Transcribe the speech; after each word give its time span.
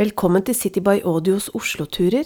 Velkommen 0.00 0.40
til 0.40 0.54
City 0.56 0.80
by 0.80 1.02
Audios 1.04 1.50
Oslo-turer. 1.52 2.24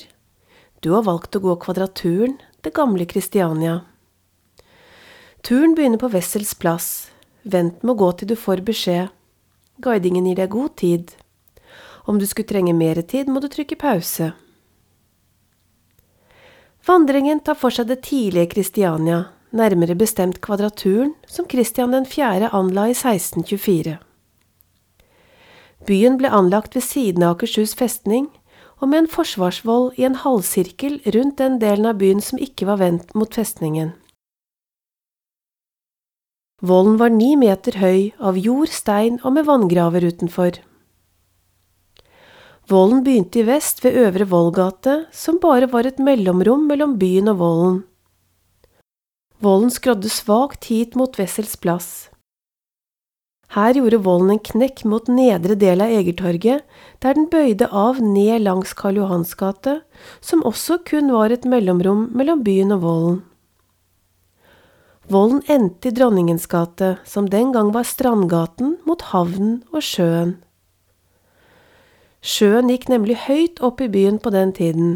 Du 0.78 0.92
har 0.92 1.02
valgt 1.08 1.34
å 1.34 1.40
gå 1.42 1.56
Kvadraturen, 1.58 2.36
det 2.62 2.70
gamle 2.76 3.02
Kristiania. 3.10 3.80
Turen 5.42 5.74
begynner 5.74 5.98
på 5.98 6.12
Wessels 6.12 6.52
plass. 6.54 7.08
Vent 7.42 7.82
med 7.82 7.96
å 7.96 7.98
gå 8.04 8.12
til 8.12 8.30
du 8.30 8.36
får 8.38 8.62
beskjed. 8.68 9.10
Guidingen 9.82 10.30
gir 10.30 10.38
deg 10.38 10.54
god 10.54 10.76
tid. 10.78 11.16
Om 12.06 12.22
du 12.22 12.28
skulle 12.30 12.52
trenge 12.52 12.76
mer 12.78 13.02
tid, 13.02 13.26
må 13.26 13.42
du 13.42 13.50
trykke 13.50 13.80
pause. 13.82 14.30
Vandringen 16.86 17.42
tar 17.42 17.58
for 17.58 17.74
seg 17.74 17.90
det 17.90 18.04
tidlige 18.06 18.52
Kristiania, 18.54 19.24
nærmere 19.50 19.98
bestemt 19.98 20.38
Kvadraturen, 20.38 21.16
som 21.26 21.50
Kristian 21.50 21.90
4. 22.06 22.54
anla 22.54 22.90
i 22.92 22.94
1624. 22.94 23.98
Byen 25.84 26.16
ble 26.16 26.30
anlagt 26.32 26.76
ved 26.76 26.84
siden 26.86 27.22
av 27.26 27.36
Akershus 27.36 27.74
festning, 27.76 28.30
og 28.80 28.88
med 28.88 29.04
en 29.04 29.10
forsvarsvoll 29.10 29.90
i 30.00 30.06
en 30.08 30.16
halvsirkel 30.22 30.98
rundt 31.14 31.38
den 31.40 31.58
delen 31.60 31.88
av 31.88 32.00
byen 32.00 32.22
som 32.24 32.40
ikke 32.40 32.68
var 32.68 32.80
vendt 32.80 33.14
mot 33.14 33.32
festningen. 33.34 33.92
Vollen 36.64 36.96
var 36.96 37.12
ni 37.12 37.34
meter 37.36 37.76
høy, 37.76 38.14
av 38.16 38.38
jord, 38.40 38.70
stein 38.72 39.18
og 39.22 39.34
med 39.36 39.44
vanngraver 39.44 40.06
utenfor. 40.08 40.62
Vollen 42.70 43.02
begynte 43.04 43.42
i 43.42 43.44
vest 43.44 43.82
ved 43.84 43.98
Øvre 44.00 44.24
Vollgate, 44.30 44.94
som 45.12 45.36
bare 45.42 45.68
var 45.68 45.84
et 45.84 46.00
mellomrom 46.00 46.64
mellom 46.70 46.96
byen 46.96 47.28
og 47.34 47.40
vollen. 47.42 47.82
Vollen 49.44 49.68
skrådde 49.68 50.08
svakt 50.08 50.70
hit 50.72 50.96
mot 50.96 51.18
Wessels 51.20 51.58
plass. 51.60 52.08
Her 53.54 53.76
gjorde 53.78 54.00
volden 54.02 54.32
en 54.34 54.40
knekk 54.42 54.80
mot 54.90 55.06
nedre 55.06 55.54
del 55.54 55.82
av 55.84 55.92
Egertorget, 55.94 56.64
der 57.04 57.14
den 57.14 57.28
bøyde 57.30 57.68
av 57.70 58.00
ned 58.02 58.42
langs 58.42 58.72
Karl 58.74 58.98
Johans 58.98 59.36
gate, 59.38 59.76
som 60.18 60.42
også 60.42 60.80
kun 60.88 61.12
var 61.14 61.30
et 61.30 61.46
mellomrom 61.46 62.08
mellom 62.18 62.42
byen 62.42 62.74
og 62.74 62.82
volden. 62.82 63.20
Volden 65.06 65.44
endte 65.52 65.92
i 65.92 65.94
Dronningens 65.94 66.48
gate, 66.50 66.96
som 67.06 67.28
den 67.30 67.52
gang 67.54 67.70
var 67.76 67.86
Strandgaten 67.86 68.74
mot 68.88 69.06
havnen 69.12 69.60
og 69.70 69.86
sjøen. 69.86 70.34
Sjøen 72.24 72.72
gikk 72.72 72.88
nemlig 72.90 73.20
høyt 73.28 73.62
opp 73.62 73.84
i 73.84 73.90
byen 73.92 74.18
på 74.18 74.34
den 74.34 74.50
tiden. 74.56 74.94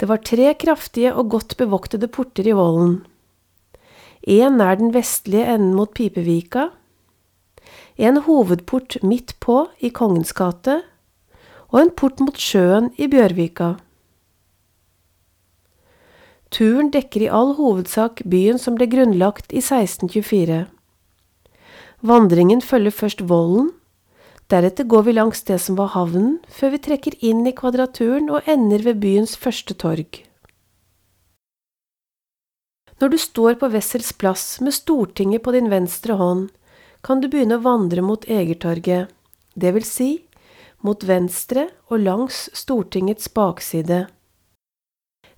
Det 0.00 0.08
var 0.08 0.24
tre 0.24 0.54
kraftige 0.56 1.12
og 1.12 1.34
godt 1.34 1.58
bevoktede 1.60 2.08
porter 2.08 2.48
i 2.48 2.56
volden 2.56 3.02
en 4.26 4.58
nær 4.60 4.76
den 4.80 4.92
vestlige 4.94 5.46
enden 5.54 5.74
mot 5.74 5.94
Pipevika, 5.94 6.68
en 7.96 8.22
hovedport 8.24 8.96
midt 9.02 9.34
på 9.40 9.66
i 9.80 9.90
Kongens 9.92 10.32
gate 10.32 10.80
og 11.70 11.80
en 11.80 11.92
port 11.96 12.20
mot 12.20 12.36
sjøen 12.36 12.90
i 12.98 13.08
Bjørvika. 13.10 13.74
Turen 16.50 16.90
dekker 16.90 17.26
i 17.26 17.30
all 17.30 17.54
hovedsak 17.58 18.24
byen 18.26 18.58
som 18.58 18.74
ble 18.74 18.88
grunnlagt 18.90 19.52
i 19.52 19.62
1624. 19.62 20.64
Vandringen 22.00 22.62
følger 22.64 22.96
først 22.96 23.22
volden, 23.28 23.70
deretter 24.50 24.88
går 24.88 25.06
vi 25.06 25.14
langs 25.14 25.44
det 25.46 25.60
som 25.62 25.76
var 25.78 25.92
havnen, 25.94 26.40
før 26.48 26.74
vi 26.74 26.82
trekker 26.88 27.18
inn 27.20 27.44
i 27.46 27.54
kvadraturen 27.54 28.32
og 28.32 28.48
ender 28.50 28.82
ved 28.88 28.98
byens 29.04 29.36
første 29.38 29.76
torg. 29.78 30.24
Når 33.00 33.08
du 33.08 33.18
står 33.18 33.54
på 33.60 33.70
Wessels 33.72 34.12
plass 34.12 34.60
med 34.60 34.74
Stortinget 34.76 35.42
på 35.42 35.54
din 35.56 35.70
venstre 35.72 36.18
hånd, 36.20 36.50
kan 37.00 37.22
du 37.22 37.30
begynne 37.32 37.56
å 37.56 37.64
vandre 37.64 38.02
mot 38.04 38.26
Egertorget, 38.28 39.08
det 39.56 39.70
vil 39.72 39.86
si 39.88 40.10
mot 40.84 41.00
venstre 41.04 41.70
og 41.88 42.02
langs 42.04 42.48
Stortingets 42.56 43.30
bakside. 43.32 44.02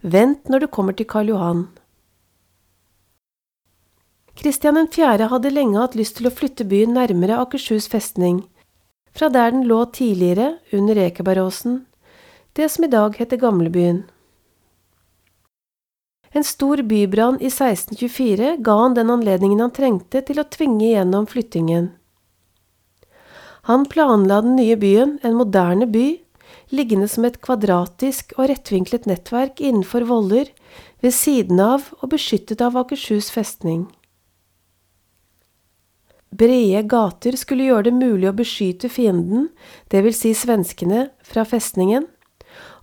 Vent 0.02 0.50
når 0.50 0.64
du 0.64 0.68
kommer 0.74 0.96
til 0.98 1.06
Karl 1.06 1.30
Johan. 1.30 1.62
Kristian 4.34 4.80
4. 4.90 5.28
hadde 5.30 5.52
lenge 5.52 5.78
hatt 5.78 5.94
lyst 5.94 6.16
til 6.18 6.26
å 6.26 6.34
flytte 6.34 6.66
byen 6.66 6.96
nærmere 6.96 7.38
Akershus 7.44 7.86
festning, 7.92 8.42
fra 9.14 9.28
der 9.30 9.52
den 9.52 9.68
lå 9.68 9.84
tidligere, 9.92 10.56
under 10.72 10.98
Ekebergåsen, 10.98 11.84
det 12.56 12.70
som 12.72 12.84
i 12.84 12.90
dag 12.90 13.14
heter 13.20 13.38
Gamlebyen. 13.38 14.02
En 16.32 16.44
stor 16.44 16.80
bybrann 16.82 17.36
i 17.40 17.50
1624 17.50 18.56
ga 18.64 18.76
han 18.80 18.94
den 18.96 19.10
anledningen 19.12 19.60
han 19.60 19.74
trengte 19.74 20.22
til 20.24 20.40
å 20.40 20.48
tvinge 20.48 20.86
igjennom 20.86 21.28
flyttingen. 21.28 21.90
Han 23.68 23.84
planla 23.86 24.40
den 24.42 24.56
nye 24.56 24.76
byen, 24.80 25.18
en 25.22 25.36
moderne 25.38 25.86
by, 25.86 26.06
liggende 26.72 27.06
som 27.08 27.26
et 27.28 27.38
kvadratisk 27.44 28.32
og 28.38 28.48
rettvinklet 28.50 29.04
nettverk 29.06 29.60
innenfor 29.60 30.08
voller, 30.08 30.48
ved 31.02 31.14
siden 31.14 31.60
av 31.60 31.90
og 32.00 32.14
beskyttet 32.14 32.64
av 32.64 32.78
Akershus 32.80 33.28
festning. 33.34 33.84
Brede 36.32 36.80
gater 36.88 37.36
skulle 37.36 37.68
gjøre 37.68 37.90
det 37.90 37.94
mulig 37.98 38.30
å 38.30 38.34
beskyte 38.34 38.88
fienden, 38.88 39.50
vil 39.92 40.14
si 40.16 40.32
svenskene, 40.32 41.10
fra 41.22 41.44
festningen, 41.44 42.08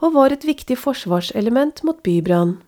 og 0.06 0.14
var 0.14 0.32
et 0.32 0.46
viktig 0.46 0.78
forsvarselement 0.78 1.82
mot 1.84 2.04
bybrann. 2.06 2.60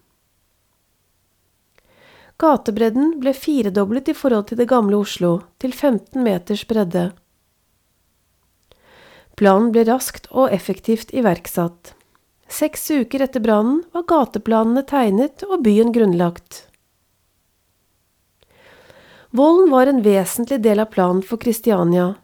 Gatebredden 2.41 3.19
ble 3.21 3.35
firedoblet 3.37 4.09
i 4.09 4.17
forhold 4.17 4.47
til 4.49 4.57
det 4.57 4.65
gamle 4.71 4.97
Oslo, 5.03 5.43
til 5.61 5.75
15 5.75 6.23
meters 6.25 6.63
bredde. 6.65 7.11
Planen 9.37 9.69
ble 9.73 9.85
raskt 9.85 10.25
og 10.31 10.49
effektivt 10.53 11.13
iverksatt. 11.13 11.93
Seks 12.51 12.89
uker 12.91 13.23
etter 13.27 13.43
brannen 13.45 13.83
var 13.93 14.07
gateplanene 14.09 14.83
tegnet 14.89 15.45
og 15.47 15.61
byen 15.67 15.93
grunnlagt. 15.95 16.65
Volden 19.31 19.69
var 19.71 19.87
en 19.87 20.01
vesentlig 20.03 20.59
del 20.65 20.81
av 20.83 20.89
planen 20.91 21.21
for 21.23 21.39
Kristiania. 21.39 22.15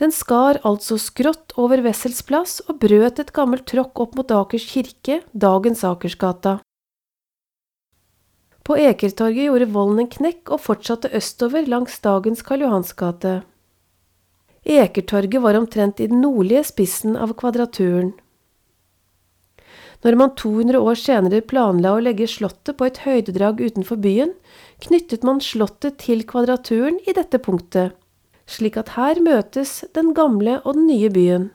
Den 0.00 0.14
skar 0.14 0.62
altså 0.64 0.96
skrått 0.96 1.52
over 1.60 1.82
Wessels 1.84 2.22
plass 2.24 2.62
og 2.70 2.78
brøt 2.80 3.20
et 3.20 3.34
gammelt 3.36 3.66
tråkk 3.68 4.00
opp 4.06 4.16
mot 4.16 4.32
Akers 4.32 4.64
kirke, 4.70 5.20
dagens 5.34 5.84
Akersgata. 5.84 6.60
På 8.70 8.76
Ekertorget 8.78 9.48
gjorde 9.48 9.66
volden 9.74 10.04
en 10.04 10.06
knekk 10.06 10.52
og 10.54 10.60
fortsatte 10.62 11.08
østover 11.18 11.64
langs 11.66 11.96
dagens 12.04 12.44
Karl 12.46 12.60
Johans 12.62 12.92
gate. 12.94 13.40
Ekertorget 14.62 15.42
var 15.42 15.56
omtrent 15.58 15.98
i 15.98 16.04
den 16.06 16.20
nordlige 16.22 16.60
spissen 16.68 17.16
av 17.18 17.32
kvadraturen. 17.40 18.12
Når 20.06 20.16
man 20.20 20.30
200 20.38 20.78
år 20.86 21.00
senere 21.02 21.40
planla 21.42 21.96
å 21.96 22.04
legge 22.06 22.28
slottet 22.30 22.78
på 22.78 22.86
et 22.86 23.00
høydedrag 23.02 23.58
utenfor 23.58 23.98
byen, 24.04 24.36
knyttet 24.86 25.26
man 25.26 25.42
slottet 25.42 25.98
til 26.04 26.22
kvadraturen 26.22 27.00
i 27.10 27.14
dette 27.16 27.40
punktet, 27.42 27.96
slik 28.46 28.78
at 28.78 28.92
her 28.94 29.18
møtes 29.18 29.80
den 29.98 30.12
gamle 30.14 30.60
og 30.62 30.78
den 30.78 30.86
nye 30.92 31.10
byen. 31.10 31.48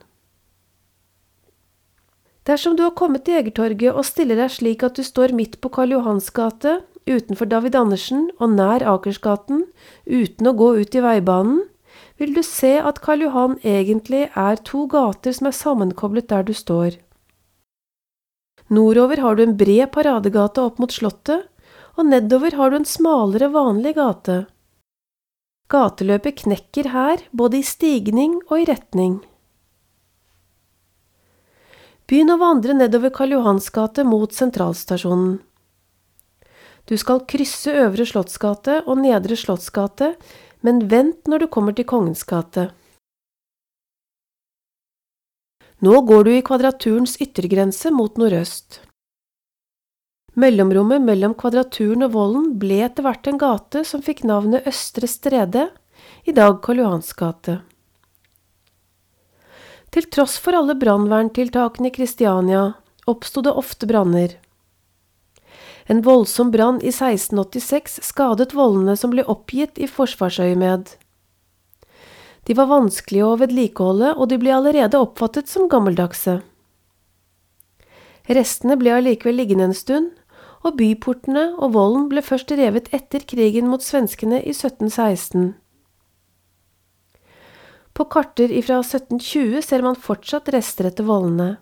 Dersom 2.43 2.75
du 2.75 2.83
har 2.83 2.91
kommet 2.99 3.23
til 3.23 3.39
Egertorget 3.39 3.95
og 3.95 4.03
stiller 4.03 4.43
deg 4.43 4.51
slik 4.51 4.83
at 4.83 4.99
du 4.99 5.07
står 5.07 5.31
midt 5.31 5.61
på 5.63 5.71
Karl 5.79 5.95
Johans 5.95 6.27
gate, 6.35 6.75
utenfor 7.05 7.49
David 7.49 7.77
Andersen 7.77 8.29
og 8.39 8.55
nær 8.57 8.83
Akersgaten, 8.95 9.65
uten 10.05 10.49
å 10.49 10.55
gå 10.57 10.73
ut 10.81 10.95
i 10.97 11.03
veibanen, 11.05 11.63
vil 12.19 12.33
du 12.35 12.41
se 12.43 12.75
at 12.79 13.01
Karl 13.03 13.25
Johan 13.25 13.57
egentlig 13.63 14.29
er 14.31 14.61
to 14.67 14.85
gater 14.91 15.35
som 15.35 15.49
er 15.49 15.57
sammenkoblet 15.57 16.29
der 16.31 16.45
du 16.47 16.53
står. 16.55 16.97
Nordover 18.71 19.21
har 19.21 19.35
du 19.35 19.43
en 19.43 19.57
bred 19.57 19.91
paradegate 19.93 20.63
opp 20.63 20.79
mot 20.81 20.91
Slottet, 20.91 21.45
og 21.95 22.09
nedover 22.09 22.55
har 22.57 22.71
du 22.71 22.79
en 22.79 22.87
smalere, 22.87 23.51
vanlig 23.53 23.95
gate. 23.95 24.45
Gateløpet 25.71 26.41
knekker 26.43 26.89
her, 26.93 27.23
både 27.31 27.61
i 27.61 27.65
stigning 27.65 28.39
og 28.49 28.59
i 28.59 28.67
retning. 28.69 29.19
Begynn 32.05 32.33
å 32.33 32.37
vandre 32.37 32.75
nedover 32.77 33.13
Karl 33.13 33.33
Johans 33.33 33.71
gate 33.73 34.05
mot 34.05 34.33
sentralstasjonen. 34.33 35.39
Du 36.85 36.93
skal 37.01 37.23
krysse 37.25 37.73
Øvre 37.73 38.05
Slottsgate 38.05 38.81
og 38.85 38.99
Nedre 39.01 39.37
Slottsgate, 39.39 40.13
men 40.61 40.83
vent 40.91 41.25
når 41.29 41.45
du 41.45 41.47
kommer 41.49 41.73
til 41.73 41.87
Kongens 41.89 42.21
gate. 42.29 42.69
Nå 45.81 46.01
går 46.07 46.27
du 46.27 46.31
i 46.35 46.43
kvadraturens 46.45 47.17
yttergrense 47.21 47.91
mot 47.93 48.17
nordøst. 48.21 48.79
Mellomrommet 50.35 51.01
mellom 51.01 51.33
kvadraturen 51.39 52.05
og 52.05 52.13
volden 52.15 52.47
ble 52.59 52.81
etter 52.85 53.05
hvert 53.05 53.27
en 53.31 53.39
gate 53.41 53.83
som 53.87 54.03
fikk 54.05 54.23
navnet 54.27 54.67
Østre 54.67 55.09
Strede, 55.09 55.69
i 56.27 56.33
dag 56.35 56.59
Karl 56.61 56.83
Johans 56.83 57.13
gate. 57.17 57.59
Til 59.95 60.09
tross 60.11 60.35
for 60.43 60.57
alle 60.57 60.75
brannverntiltakene 60.77 61.89
i 61.89 61.95
Kristiania 61.95 62.65
oppsto 63.07 63.41
det 63.45 63.53
ofte 63.55 63.87
branner. 63.87 64.35
En 65.85 66.01
voldsom 66.01 66.49
brann 66.51 66.79
i 66.81 66.89
1686 66.89 67.99
skadet 68.01 68.55
vollene 68.57 68.95
som 68.97 69.11
ble 69.13 69.25
oppgitt 69.29 69.77
i 69.77 69.89
forsvarsøyemed. 69.89 70.95
De 72.45 72.53
var 72.57 72.69
vanskelige 72.69 73.25
å 73.25 73.37
vedlikeholde, 73.41 74.13
og 74.17 74.29
de 74.29 74.37
ble 74.41 74.53
allerede 74.53 75.01
oppfattet 75.01 75.49
som 75.49 75.69
gammeldagse. 75.69 76.39
Restene 78.25 78.77
ble 78.81 78.93
allikevel 78.93 79.37
liggende 79.37 79.69
en 79.69 79.77
stund, 79.77 80.11
og 80.65 80.77
byportene 80.79 81.51
og 81.61 81.75
volden 81.75 82.07
ble 82.09 82.23
først 82.25 82.53
revet 82.57 82.89
etter 82.93 83.21
krigen 83.29 83.69
mot 83.69 83.85
svenskene 83.85 84.39
i 84.41 84.53
1716. 84.53 85.53
På 87.95 88.07
karter 88.11 88.51
ifra 88.51 88.81
1720 88.81 89.61
ser 89.63 89.85
man 89.85 89.95
fortsatt 89.95 90.49
rester 90.53 90.89
etter 90.89 91.05
vollene. 91.07 91.55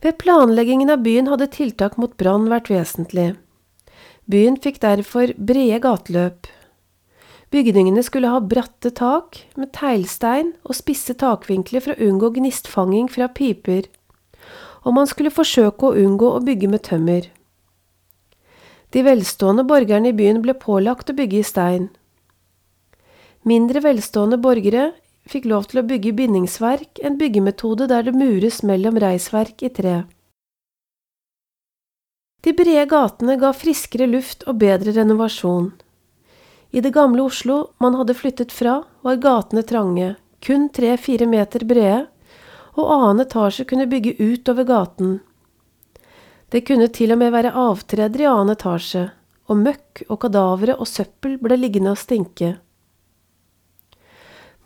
Ved 0.00 0.18
planleggingen 0.22 0.90
av 0.94 1.02
byen 1.02 1.26
hadde 1.26 1.48
tiltak 1.50 1.96
mot 1.98 2.14
brann 2.20 2.46
vært 2.52 2.70
vesentlig. 2.70 3.32
Byen 4.30 4.58
fikk 4.62 4.78
derfor 4.84 5.32
brede 5.34 5.80
gateløp. 5.82 6.46
Bygningene 7.50 8.04
skulle 8.04 8.28
ha 8.30 8.42
bratte 8.44 8.92
tak 8.92 9.40
med 9.56 9.72
teglstein 9.74 10.52
og 10.68 10.76
spisse 10.76 11.16
takvinkler 11.18 11.82
for 11.82 11.96
å 11.96 12.10
unngå 12.10 12.30
gnistfanging 12.36 13.08
fra 13.10 13.30
piper, 13.32 13.88
og 14.84 14.94
man 15.00 15.08
skulle 15.08 15.32
forsøke 15.34 15.88
å 15.88 15.96
unngå 15.96 16.30
å 16.34 16.44
bygge 16.44 16.70
med 16.70 16.84
tømmer. 16.86 17.30
De 18.92 19.02
velstående 19.04 19.64
borgerne 19.68 20.12
i 20.12 20.16
byen 20.16 20.42
ble 20.44 20.54
pålagt 20.60 21.10
å 21.10 21.16
bygge 21.16 21.40
i 21.40 21.48
stein. 21.48 21.88
Mindre 23.48 23.82
velstående 23.84 24.38
borgere 24.40 24.92
fikk 25.28 25.48
lov 25.50 25.68
til 25.70 25.82
å 25.82 25.86
bygge 25.88 26.14
bindingsverk, 26.16 27.00
en 27.04 27.18
byggemetode 27.20 27.88
der 27.90 28.06
det 28.06 28.14
mures 28.16 28.62
mellom 28.66 28.98
reisverk 29.00 29.62
i 29.62 29.70
tre. 29.72 29.96
De 32.40 32.54
brede 32.54 32.86
gatene 32.88 33.36
ga 33.36 33.52
friskere 33.52 34.06
luft 34.06 34.44
og 34.48 34.60
bedre 34.62 34.94
renovasjon. 34.96 35.72
I 36.70 36.80
det 36.84 36.92
gamle 36.94 37.24
Oslo 37.24 37.58
man 37.82 37.96
hadde 37.98 38.14
flyttet 38.14 38.52
fra, 38.54 38.82
var 39.02 39.20
gatene 39.22 39.64
trange, 39.66 40.14
kun 40.44 40.68
tre–fire 40.72 41.26
meter 41.26 41.64
brede, 41.68 42.06
og 42.78 42.92
annen 42.94 43.24
etasje 43.24 43.66
kunne 43.66 43.88
bygge 43.90 44.14
utover 44.20 44.64
gaten. 44.68 45.18
Det 46.48 46.62
kunne 46.68 46.88
til 46.94 47.12
og 47.12 47.18
med 47.20 47.34
være 47.34 47.52
avtreder 47.58 48.22
i 48.22 48.28
annen 48.30 48.54
etasje, 48.54 49.08
og 49.48 49.60
møkk 49.64 50.04
og 50.08 50.20
kadavere 50.22 50.78
og 50.78 50.88
søppel 50.88 51.36
ble 51.42 51.58
liggende 51.58 51.96
og 51.96 52.00
stinke. 52.00 52.54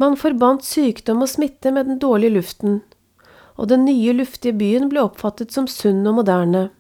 Man 0.01 0.17
forbandt 0.17 0.65
sykdom 0.65 1.25
og 1.25 1.31
smitte 1.31 1.73
med 1.75 1.87
den 1.91 1.99
dårlige 2.03 2.37
luften, 2.39 2.81
og 3.57 3.69
den 3.69 3.85
nye, 3.85 4.15
luftige 4.17 4.57
byen 4.57 4.89
ble 4.89 5.05
oppfattet 5.05 5.53
som 5.53 5.69
sunn 5.69 6.07
og 6.09 6.21
moderne. 6.23 6.71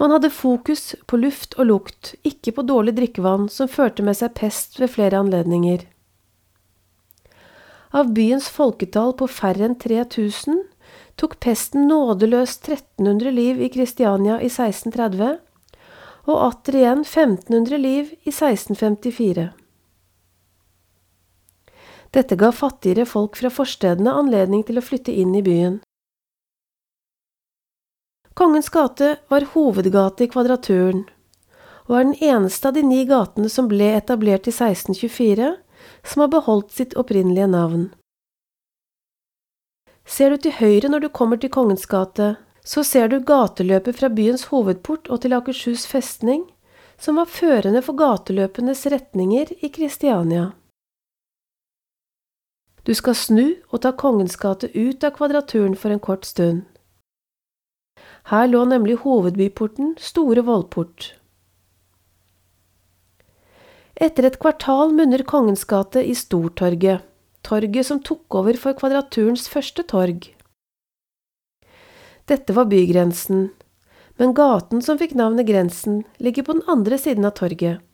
Man 0.00 0.14
hadde 0.14 0.30
fokus 0.32 0.94
på 1.06 1.18
luft 1.20 1.58
og 1.60 1.68
lukt, 1.68 2.14
ikke 2.24 2.54
på 2.56 2.64
dårlig 2.64 2.94
drikkevann 2.96 3.50
som 3.52 3.68
førte 3.68 4.02
med 4.06 4.16
seg 4.16 4.32
pest 4.38 4.80
ved 4.80 4.88
flere 4.94 5.20
anledninger. 5.20 5.84
Av 7.92 8.08
byens 8.16 8.48
folketall 8.48 9.12
på 9.18 9.28
færre 9.28 9.66
enn 9.66 9.76
3000 9.76 10.62
tok 11.20 11.36
pesten 11.44 11.84
nådeløst 11.90 12.70
1300 12.70 13.34
liv 13.36 13.60
i 13.60 13.68
Kristiania 13.68 14.38
i 14.40 14.48
1630, 14.48 15.36
og 16.30 16.44
atter 16.46 16.80
igjen 16.80 17.04
1500 17.04 17.82
liv 17.82 18.14
i 18.24 18.32
1654. 18.32 19.50
Dette 22.10 22.36
ga 22.36 22.50
fattigere 22.52 23.06
folk 23.06 23.36
fra 23.38 23.50
forstedene 23.54 24.12
anledning 24.22 24.64
til 24.66 24.80
å 24.80 24.84
flytte 24.84 25.14
inn 25.14 25.34
i 25.38 25.44
byen. 25.46 25.78
Kongens 28.34 28.70
gate 28.72 29.16
var 29.28 29.46
hovedgate 29.52 30.24
i 30.24 30.30
Kvadraturen, 30.32 31.04
og 31.86 31.96
er 31.96 32.06
den 32.08 32.18
eneste 32.32 32.70
av 32.70 32.74
de 32.74 32.82
ni 32.86 33.04
gatene 33.06 33.50
som 33.52 33.68
ble 33.70 33.92
etablert 33.98 34.48
i 34.48 34.54
1624, 34.54 35.54
som 36.02 36.22
har 36.24 36.30
beholdt 36.32 36.70
sitt 36.74 36.94
opprinnelige 36.98 37.48
navn. 37.50 37.88
Ser 40.06 40.34
du 40.34 40.42
til 40.42 40.56
høyre 40.58 40.90
når 40.90 41.04
du 41.04 41.08
kommer 41.14 41.38
til 41.38 41.52
Kongens 41.54 41.86
gate, 41.86 42.34
så 42.64 42.82
ser 42.84 43.08
du 43.08 43.20
gateløpet 43.22 43.98
fra 43.98 44.10
byens 44.10 44.48
hovedport 44.50 45.10
og 45.10 45.22
til 45.22 45.34
Akershus 45.36 45.86
festning, 45.86 46.46
som 47.00 47.20
var 47.20 47.30
førende 47.30 47.82
for 47.84 47.96
gateløpenes 47.96 48.86
retninger 48.92 49.54
i 49.60 49.70
Kristiania. 49.72 50.50
Du 52.84 52.94
skal 52.96 53.14
snu 53.14 53.46
og 53.70 53.82
ta 53.84 53.92
Kongens 53.92 54.38
gate 54.40 54.70
ut 54.72 55.04
av 55.04 55.14
Kvadraturen 55.18 55.76
for 55.76 55.92
en 55.92 56.00
kort 56.00 56.24
stund. 56.24 56.64
Her 58.30 58.46
lå 58.48 58.64
nemlig 58.68 59.00
hovedbyporten 59.02 59.96
Store 60.00 60.44
Vollport. 60.46 61.14
Etter 64.00 64.24
et 64.30 64.38
kvartal 64.40 64.94
munner 64.96 65.24
Kongens 65.28 65.66
gate 65.68 66.00
i 66.00 66.14
Stortorget, 66.16 67.04
torget 67.44 67.86
som 67.86 68.00
tok 68.00 68.40
over 68.40 68.56
for 68.56 68.76
Kvadraturens 68.78 69.44
første 69.52 69.84
torg. 69.84 70.30
Dette 72.30 72.54
var 72.56 72.70
bygrensen, 72.70 73.50
men 74.16 74.32
gaten 74.36 74.80
som 74.84 74.96
fikk 75.00 75.12
navnet 75.18 75.48
Grensen, 75.48 76.04
ligger 76.16 76.46
på 76.46 76.56
den 76.56 76.66
andre 76.68 76.96
siden 77.00 77.28
av 77.28 77.36
torget. 77.36 77.84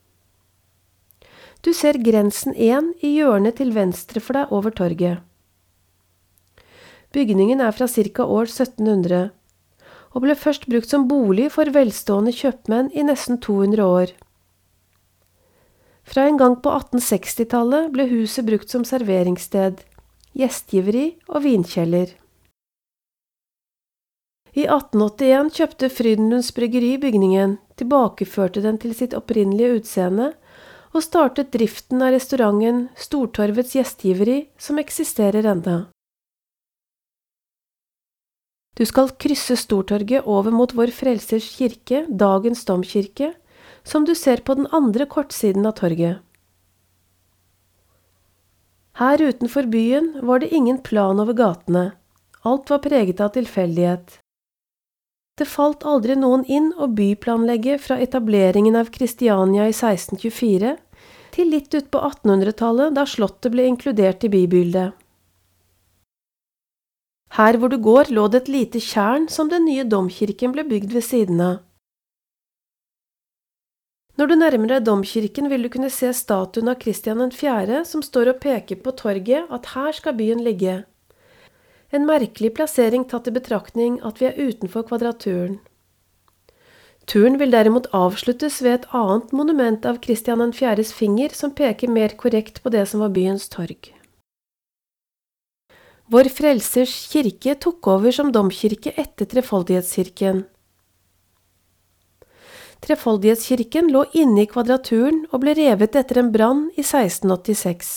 Du 1.67 1.73
ser 1.75 1.97
Grensen 1.99 2.55
1 2.55 2.93
i 3.03 3.09
hjørnet 3.17 3.57
til 3.59 3.73
venstre 3.75 4.21
for 4.23 4.39
deg 4.39 4.53
over 4.55 4.71
torget. 4.71 5.25
Bygningen 7.11 7.59
er 7.59 7.75
fra 7.75 7.89
ca. 7.91 8.23
år 8.23 8.47
1700, 8.47 9.33
og 10.15 10.23
ble 10.23 10.37
først 10.39 10.69
brukt 10.71 10.87
som 10.95 11.09
bolig 11.11 11.49
for 11.51 11.67
velstående 11.75 12.31
kjøpmenn 12.39 12.93
i 12.95 13.03
nesten 13.09 13.41
200 13.43 13.83
år. 13.83 14.15
Fra 16.07 16.29
en 16.31 16.39
gang 16.39 16.55
på 16.63 16.71
1860-tallet 16.71 17.91
ble 17.91 18.07
huset 18.15 18.47
brukt 18.47 18.71
som 18.71 18.87
serveringssted, 18.87 19.83
gjestgiveri 20.39 21.17
og 21.27 21.43
vinkjeller. 21.51 22.15
I 24.55 24.71
1881 24.71 25.51
kjøpte 25.59 25.91
Frydenlunds 25.91 26.55
Bryggeri 26.55 26.95
bygningen, 27.03 27.59
tilbakeførte 27.75 28.63
den 28.63 28.79
til 28.79 28.95
sitt 28.95 29.19
opprinnelige 29.19 29.83
utseende 29.83 30.37
og 30.97 31.05
startet 31.05 31.53
driften 31.53 32.01
av 32.01 32.15
restauranten 32.15 32.87
Stortorvets 32.97 33.75
gjestgiveri, 33.77 34.47
som 34.57 34.81
eksisterer 34.81 35.45
enda. 35.45 35.77
Du 38.77 38.85
skal 38.89 39.13
krysse 39.21 39.57
Stortorget 39.57 40.29
over 40.29 40.53
mot 40.53 40.73
Vår 40.77 40.93
Frelsers 40.93 41.49
kirke, 41.57 42.05
dagens 42.09 42.65
domkirke, 42.69 43.33
som 43.85 44.05
du 44.05 44.15
ser 44.15 44.43
på 44.45 44.57
den 44.57 44.69
andre 44.73 45.07
kortsiden 45.09 45.69
av 45.69 45.77
torget. 45.81 46.21
Her 48.97 49.21
utenfor 49.21 49.69
byen 49.69 50.15
var 50.25 50.41
det 50.41 50.55
ingen 50.57 50.79
plan 50.81 51.21
over 51.21 51.37
gatene, 51.37 51.91
alt 52.45 52.71
var 52.73 52.81
preget 52.85 53.21
av 53.21 53.35
tilfeldighet. 53.37 54.19
Det 55.37 55.45
falt 55.45 55.85
aldri 55.85 56.15
noen 56.17 56.47
inn 56.49 56.71
å 56.81 56.89
byplanlegge 56.89 57.77
fra 57.85 57.99
etableringen 58.01 58.77
av 58.81 58.89
Kristiania 58.93 59.67
i 59.69 59.75
1624 59.75 60.77
til 61.37 61.53
litt 61.53 61.75
utpå 61.77 62.01
1800-tallet, 62.01 62.95
da 62.97 63.05
slottet 63.09 63.53
ble 63.53 63.69
inkludert 63.69 64.25
i 64.25 64.33
bybildet. 64.33 64.97
Her 67.37 67.59
hvor 67.61 67.69
du 67.69 67.77
går, 67.83 68.09
lå 68.17 68.27
det 68.33 68.45
et 68.45 68.53
lite 68.55 68.81
tjern 68.81 69.27
som 69.29 69.51
den 69.53 69.67
nye 69.69 69.85
domkirken 69.85 70.55
ble 70.55 70.65
bygd 70.65 70.95
ved 70.97 71.05
siden 71.05 71.43
av. 71.45 71.57
Når 74.17 74.31
du 74.31 74.35
nærmer 74.41 74.71
deg 74.71 74.85
domkirken, 74.87 75.51
vil 75.53 75.67
du 75.67 75.69
kunne 75.69 75.93
se 75.93 76.09
statuen 76.17 76.73
av 76.73 76.79
Kristian 76.81 77.21
4., 77.21 77.83
som 77.85 78.01
står 78.01 78.33
og 78.33 78.39
peker 78.41 78.81
på 78.81 78.95
torget 78.97 79.51
at 79.53 79.75
her 79.75 79.93
skal 79.93 80.17
byen 80.17 80.41
ligge. 80.41 80.79
En 81.93 82.09
merkelig 82.09 82.55
plassering 82.57 83.05
tatt 83.05 83.29
i 83.29 83.35
betraktning 83.37 84.01
at 84.09 84.23
vi 84.23 84.31
er 84.31 84.41
utenfor 84.41 84.87
kvadraturen. 84.89 85.59
Turen 87.07 87.39
vil 87.39 87.53
derimot 87.55 87.87
avsluttes 87.95 88.59
ved 88.65 88.81
et 88.81 88.89
annet 88.91 89.31
monument 89.37 89.85
av 89.87 90.01
Kristian 90.03 90.43
4.s 90.51 90.91
finger 90.93 91.35
som 91.39 91.53
peker 91.55 91.93
mer 91.93 92.17
korrekt 92.19 92.59
på 92.65 92.73
det 92.75 92.83
som 92.91 93.05
var 93.05 93.15
byens 93.15 93.47
torg. 93.53 93.93
Vår 96.11 96.29
Frelsers 96.31 96.95
kirke 97.13 97.55
tok 97.63 97.87
over 97.91 98.15
som 98.15 98.33
domkirke 98.35 98.93
etter 98.99 99.27
Trefoldighetskirken. 99.31 100.45
Trefoldighetskirken 102.83 103.89
lå 103.95 104.05
inne 104.15 104.45
i 104.45 104.51
kvadraturen 104.51 105.25
og 105.31 105.43
ble 105.43 105.57
revet 105.59 105.97
etter 105.99 106.21
en 106.21 106.35
brann 106.35 106.69
i 106.75 106.83
1686. 106.83 107.95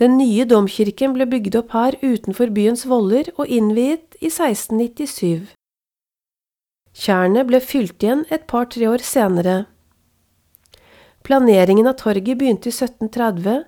Den 0.00 0.16
nye 0.16 0.48
domkirken 0.48 1.12
ble 1.16 1.28
bygd 1.28 1.56
opp 1.60 1.72
her 1.76 1.96
utenfor 2.00 2.52
byens 2.56 2.86
voller 2.88 3.28
og 3.36 3.48
innviet 3.48 4.16
i 4.20 4.28
1697. 4.32 5.59
Tjernet 6.96 7.46
ble 7.46 7.60
fylt 7.62 8.02
igjen 8.02 8.24
et 8.30 8.46
par–tre 8.50 8.88
år 8.90 9.04
senere. 9.06 9.64
Planeringen 11.22 11.86
av 11.86 11.98
torget 12.00 12.38
begynte 12.38 12.70
i 12.70 12.74
1730, 12.74 13.64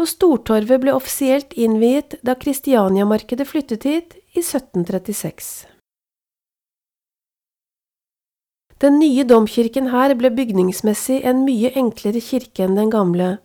og 0.00 0.08
Stortorvet 0.08 0.80
ble 0.82 0.94
offisielt 0.96 1.52
innviet 1.54 2.18
da 2.26 2.34
Kristianiamarkedet 2.38 3.46
flyttet 3.48 3.86
hit 3.88 4.16
i 4.34 4.42
1736. 4.42 5.52
Den 8.82 8.98
nye 8.98 9.22
domkirken 9.22 9.92
her 9.92 10.14
ble 10.18 10.32
bygningsmessig 10.34 11.20
en 11.28 11.44
mye 11.46 11.70
enklere 11.78 12.20
kirke 12.20 12.64
enn 12.66 12.74
den 12.74 12.90
gamle. 12.90 13.36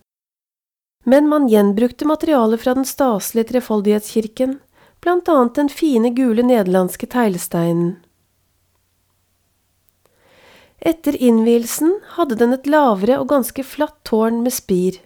Men 1.06 1.30
man 1.30 1.46
gjenbrukte 1.48 2.08
materialet 2.10 2.64
fra 2.64 2.74
den 2.74 2.88
staselige 2.90 3.52
trefoldighetskirken, 3.52 4.58
blant 5.00 5.30
annet 5.30 5.60
den 5.60 5.70
fine 5.70 6.10
gule 6.18 6.44
nederlandske 6.44 7.08
teglsteinen. 7.14 8.00
Etter 10.80 11.16
innvielsen 11.16 12.00
hadde 12.16 12.38
den 12.38 12.54
et 12.54 12.68
lavere 12.70 13.18
og 13.22 13.30
ganske 13.32 13.64
flatt 13.66 13.98
tårn 14.06 14.44
med 14.46 14.54
spir. 14.54 15.00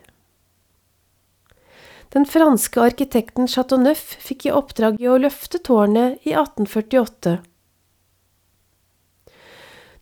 Den 2.11 2.25
franske 2.27 2.81
arkitekten 2.83 3.47
Chateauneuf 3.47 4.17
fikk 4.19 4.49
i 4.49 4.51
oppdrag 4.51 4.99
i 4.99 5.07
å 5.07 5.19
løfte 5.21 5.61
tårnet 5.63 6.19
i 6.27 6.33
1848. 6.35 7.37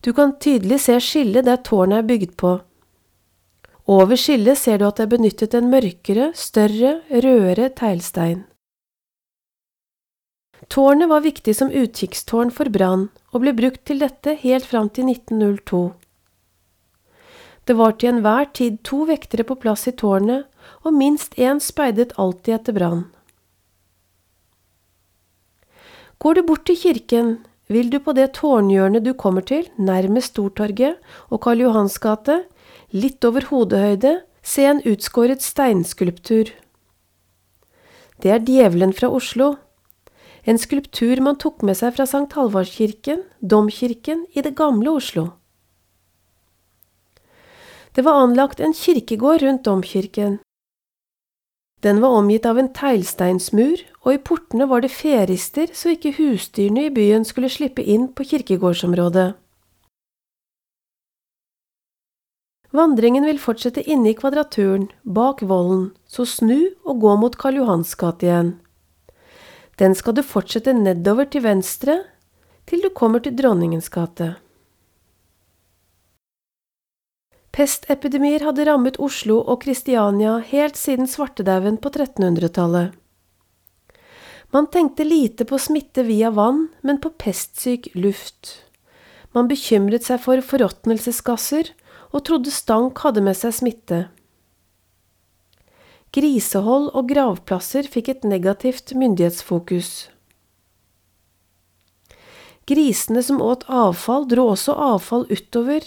Du 0.00 0.10
kan 0.16 0.34
tydelig 0.42 0.80
se 0.88 0.96
skillet 1.04 1.46
der 1.46 1.60
tårnet 1.62 2.00
er 2.00 2.08
bygd 2.08 2.34
på. 2.40 2.56
Over 3.90 4.18
skillet 4.18 4.58
ser 4.58 4.80
du 4.80 4.88
at 4.88 4.98
det 4.98 5.06
er 5.06 5.14
benyttet 5.14 5.54
en 5.54 5.70
mørkere, 5.70 6.32
større, 6.34 7.00
rødere 7.10 7.70
teglstein. 7.78 8.44
Tårnet 10.70 11.08
var 11.10 11.24
viktig 11.24 11.56
som 11.56 11.70
utkikkstårn 11.74 12.52
for 12.54 12.70
brann, 12.70 13.08
og 13.34 13.42
ble 13.42 13.52
brukt 13.58 13.82
til 13.88 13.98
dette 13.98 14.36
helt 14.38 14.68
fram 14.70 14.86
til 14.94 15.08
1902. 15.10 15.80
Det 17.66 17.74
var 17.74 17.96
til 17.98 18.12
enhver 18.12 18.46
tid 18.54 18.76
to 18.86 19.02
vektere 19.08 19.42
på 19.48 19.56
plass 19.58 19.88
i 19.90 19.92
tårnet, 19.98 20.46
og 20.86 20.94
minst 20.94 21.34
én 21.34 21.58
speidet 21.62 22.14
alltid 22.14 22.54
etter 22.54 22.76
brann. 22.76 23.02
Går 26.22 26.38
du 26.38 26.42
bort 26.46 26.66
til 26.68 26.78
kirken, 26.78 27.32
vil 27.66 27.90
du 27.90 27.98
på 28.02 28.14
det 28.14 28.28
tårnhjørnet 28.38 29.02
du 29.06 29.10
kommer 29.14 29.42
til, 29.46 29.66
nærmest 29.78 30.34
Stortorget 30.34 31.00
og 31.30 31.40
Karl 31.42 31.64
Johans 31.64 31.98
gate, 31.98 32.44
litt 32.94 33.24
over 33.26 33.48
hodehøyde, 33.50 34.20
se 34.42 34.68
en 34.70 34.82
utskåret 34.86 35.42
steinskulptur. 35.42 36.52
Det 38.22 38.30
er 38.34 38.46
Djevelen 38.46 38.94
fra 38.94 39.10
Oslo, 39.10 39.54
en 40.44 40.58
skulptur 40.58 41.20
man 41.20 41.38
tok 41.40 41.64
med 41.66 41.76
seg 41.78 41.96
fra 41.96 42.06
Sankt 42.08 42.36
Halvardskirken, 42.38 43.24
domkirken, 43.40 44.26
i 44.32 44.42
det 44.44 44.54
gamle 44.58 44.96
Oslo. 45.00 45.30
Det 47.94 48.04
var 48.06 48.22
anlagt 48.22 48.60
en 48.60 48.72
kirkegård 48.76 49.42
rundt 49.42 49.64
domkirken. 49.66 50.38
Den 51.80 52.00
var 52.00 52.14
omgitt 52.14 52.46
av 52.46 52.58
en 52.60 52.72
teglsteinsmur, 52.76 53.82
og 54.04 54.14
i 54.14 54.20
portene 54.20 54.68
var 54.68 54.84
det 54.84 54.92
ferister 54.92 55.72
så 55.76 55.94
ikke 55.94 56.14
husdyrene 56.18 56.86
i 56.88 56.92
byen 56.92 57.24
skulle 57.24 57.52
slippe 57.52 57.82
inn 57.82 58.10
på 58.12 58.26
kirkegårdsområdet. 58.32 59.32
Vandringen 62.70 63.26
vil 63.26 63.40
fortsette 63.42 63.82
inne 63.82 64.12
i 64.12 64.14
kvadraturen, 64.14 64.90
bak 65.02 65.40
vollen, 65.42 65.88
så 66.06 66.22
snu 66.28 66.70
og 66.86 67.00
gå 67.02 67.16
mot 67.18 67.34
Karl 67.40 67.58
Johans 67.58 67.96
gate 67.98 68.28
igjen. 68.28 68.52
Den 69.80 69.94
skal 69.96 70.18
du 70.18 70.20
fortsette 70.26 70.74
nedover 70.76 71.24
til 71.32 71.46
venstre 71.46 72.02
til 72.68 72.82
du 72.84 72.90
kommer 72.92 73.22
til 73.24 73.32
Dronningens 73.38 73.88
gate. 73.88 74.34
Pestepidemier 77.50 78.44
hadde 78.46 78.66
rammet 78.68 79.00
Oslo 79.02 79.40
og 79.40 79.62
Kristiania 79.64 80.36
helt 80.52 80.76
siden 80.78 81.08
svartedauden 81.10 81.80
på 81.82 81.90
1300-tallet. 81.90 82.92
Man 84.52 84.68
tenkte 84.70 85.06
lite 85.06 85.46
på 85.46 85.58
smitte 85.62 86.04
via 86.06 86.30
vann, 86.34 86.68
men 86.82 87.00
på 87.02 87.10
pestsyk 87.18 87.88
luft. 87.94 88.52
Man 89.32 89.48
bekymret 89.50 90.06
seg 90.06 90.22
for 90.22 90.42
forråtnelsesgasser 90.42 91.72
og 92.10 92.24
trodde 92.26 92.52
stank 92.54 92.98
hadde 93.04 93.22
med 93.22 93.38
seg 93.38 93.54
smitte. 93.54 94.00
Grisehold 96.10 96.88
og 96.90 97.06
gravplasser 97.12 97.86
fikk 97.86 98.08
et 98.10 98.24
negativt 98.26 98.96
myndighetsfokus. 98.98 100.08
Grisene 102.66 103.22
som 103.22 103.38
åt 103.42 103.62
avfall, 103.70 104.26
dro 104.30 104.48
også 104.50 104.74
avfall 104.74 105.26
utover 105.30 105.86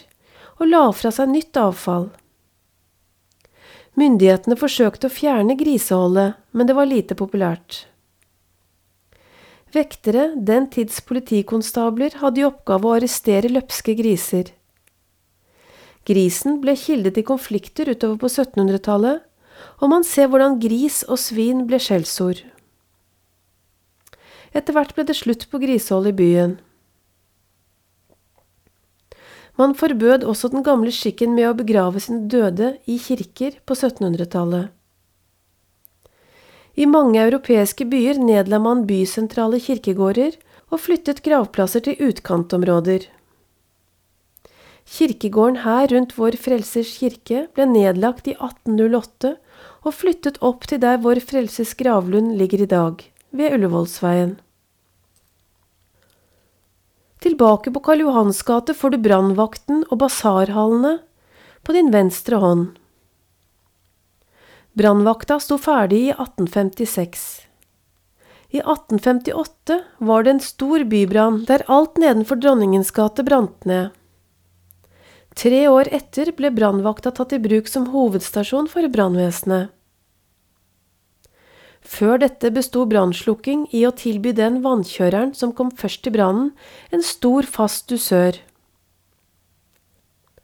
og 0.59 0.69
la 0.69 0.83
fra 0.95 1.11
seg 1.11 1.31
nytt 1.31 1.59
avfall. 1.59 2.07
Myndighetene 3.99 4.55
forsøkte 4.57 5.09
å 5.09 5.13
fjerne 5.13 5.57
griseholdet, 5.59 6.39
men 6.55 6.69
det 6.69 6.77
var 6.77 6.89
lite 6.89 7.17
populært. 7.19 7.83
Vektere, 9.73 10.31
den 10.37 10.69
tids 10.71 11.01
politikonstabler, 11.03 12.15
hadde 12.21 12.41
i 12.41 12.47
oppgave 12.47 12.87
å 12.87 12.95
arrestere 12.95 13.51
løpske 13.51 13.95
griser. 13.99 14.53
Grisen 16.07 16.59
ble 16.63 16.75
kilde 16.79 17.13
til 17.15 17.25
konflikter 17.27 17.91
utover 17.91 18.19
på 18.23 18.31
1700-tallet, 18.31 19.23
og 19.79 19.89
man 19.91 20.05
ser 20.07 20.29
hvordan 20.31 20.59
gris 20.63 21.01
og 21.07 21.19
svin 21.21 21.65
ble 21.69 21.79
skjellsord. 21.81 22.43
Etter 24.53 24.75
hvert 24.75 24.93
ble 24.95 25.05
det 25.07 25.17
slutt 25.17 25.47
på 25.49 25.59
grisehold 25.63 26.11
i 26.11 26.15
byen. 26.17 26.59
Man 29.57 29.75
forbød 29.77 30.23
også 30.25 30.49
den 30.49 30.63
gamle 30.65 30.91
skikken 30.93 31.35
med 31.37 31.49
å 31.49 31.57
begrave 31.57 32.01
sine 32.01 32.25
døde 32.29 32.75
i 32.89 32.97
kirker 33.01 33.59
på 33.65 33.77
1700-tallet. 33.77 34.71
I 36.73 36.87
mange 36.89 37.21
europeiske 37.21 37.85
byer 37.85 38.17
nedla 38.17 38.57
man 38.57 38.87
bysentrale 38.89 39.59
kirkegårder 39.61 40.39
og 40.73 40.81
flyttet 40.81 41.21
gravplasser 41.25 41.83
til 41.85 41.99
utkantområder. 42.01 43.05
Kirkegården 44.89 45.61
her 45.63 45.85
rundt 45.93 46.17
Vår 46.17 46.35
Frelsers 46.41 46.97
kirke 46.97 47.45
ble 47.53 47.67
nedlagt 47.69 48.25
i 48.27 48.33
1808 48.33 49.35
og 49.83 49.95
flyttet 49.99 50.39
opp 50.41 50.67
til 50.69 50.81
der 50.83 51.01
Vår 51.03 51.19
Frelses 51.23 51.75
gravlund 51.79 52.33
ligger 52.39 52.63
i 52.63 52.69
dag, 52.71 53.03
ved 53.31 53.55
Ullevålsveien. 53.57 54.37
Tilbake 57.23 57.71
på 57.71 57.79
Karl 57.83 58.03
Johans 58.03 58.41
gate 58.43 58.75
får 58.75 58.95
du 58.95 59.01
brannvakten 59.05 59.83
og 59.89 59.99
basarhallene 60.01 60.97
på 61.63 61.75
din 61.75 61.91
venstre 61.93 62.39
hånd. 62.43 62.65
Brannvakta 64.75 65.37
sto 65.39 65.59
ferdig 65.61 66.01
i 66.09 66.13
1856. 66.15 67.23
I 68.53 68.59
1858 68.59 69.79
var 69.97 70.25
det 70.25 70.35
en 70.35 70.43
stor 70.43 70.83
bybrann 70.89 71.43
der 71.47 71.63
alt 71.71 71.99
nedenfor 72.01 72.41
Dronningens 72.41 72.91
gate 72.93 73.23
brant 73.25 73.65
ned. 73.69 73.93
Tre 75.33 75.67
år 75.67 75.89
etter 75.91 76.29
ble 76.37 76.51
brannvakta 76.53 77.11
tatt 77.11 77.33
i 77.33 77.39
bruk 77.41 77.69
som 77.69 77.89
hovedstasjon 77.93 78.69
for 78.69 78.85
brannvesenet. 78.93 79.71
Før 81.83 82.21
dette 82.21 82.51
besto 82.55 82.85
brannslukking 82.87 83.65
i 83.75 83.83
å 83.85 83.91
tilby 83.91 84.31
den 84.37 84.61
vannkjøreren 84.63 85.33
som 85.35 85.51
kom 85.57 85.71
først 85.75 86.05
til 86.05 86.15
brannen, 86.15 86.53
en 86.95 87.03
stor, 87.03 87.43
fast 87.43 87.89
dusør. 87.91 88.39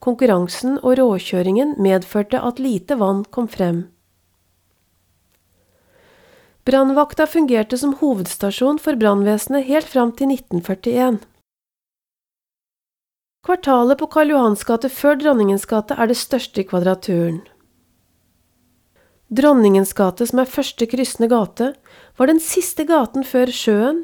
Konkurransen 0.04 0.78
og 0.82 0.98
råkjøringen 1.00 1.78
medførte 1.80 2.42
at 2.44 2.60
lite 2.60 3.00
vann 3.00 3.24
kom 3.32 3.48
frem. 3.52 3.88
Brannvakta 6.68 7.26
fungerte 7.28 7.80
som 7.80 7.96
hovedstasjon 8.02 8.80
for 8.84 9.00
brannvesenet 9.00 9.68
helt 9.68 9.88
fram 9.90 10.12
til 10.16 10.36
1941. 10.36 11.24
Kvartalet 13.40 13.96
på 13.98 14.08
Karl 14.12 14.34
Johans 14.34 14.66
gate 14.68 14.90
før 14.92 15.16
Dronningens 15.16 15.64
gate 15.70 15.96
er 15.96 16.10
det 16.12 16.18
største 16.20 16.60
i 16.60 16.66
Kvadraturen. 16.68 17.38
Dronningens 19.32 19.94
gate, 19.96 20.28
som 20.28 20.42
er 20.42 20.50
første 20.52 20.84
kryssende 20.92 21.30
gate, 21.32 21.70
var 22.20 22.28
den 22.28 22.42
siste 22.44 22.84
gaten 22.90 23.24
før 23.24 23.48
sjøen 23.56 24.04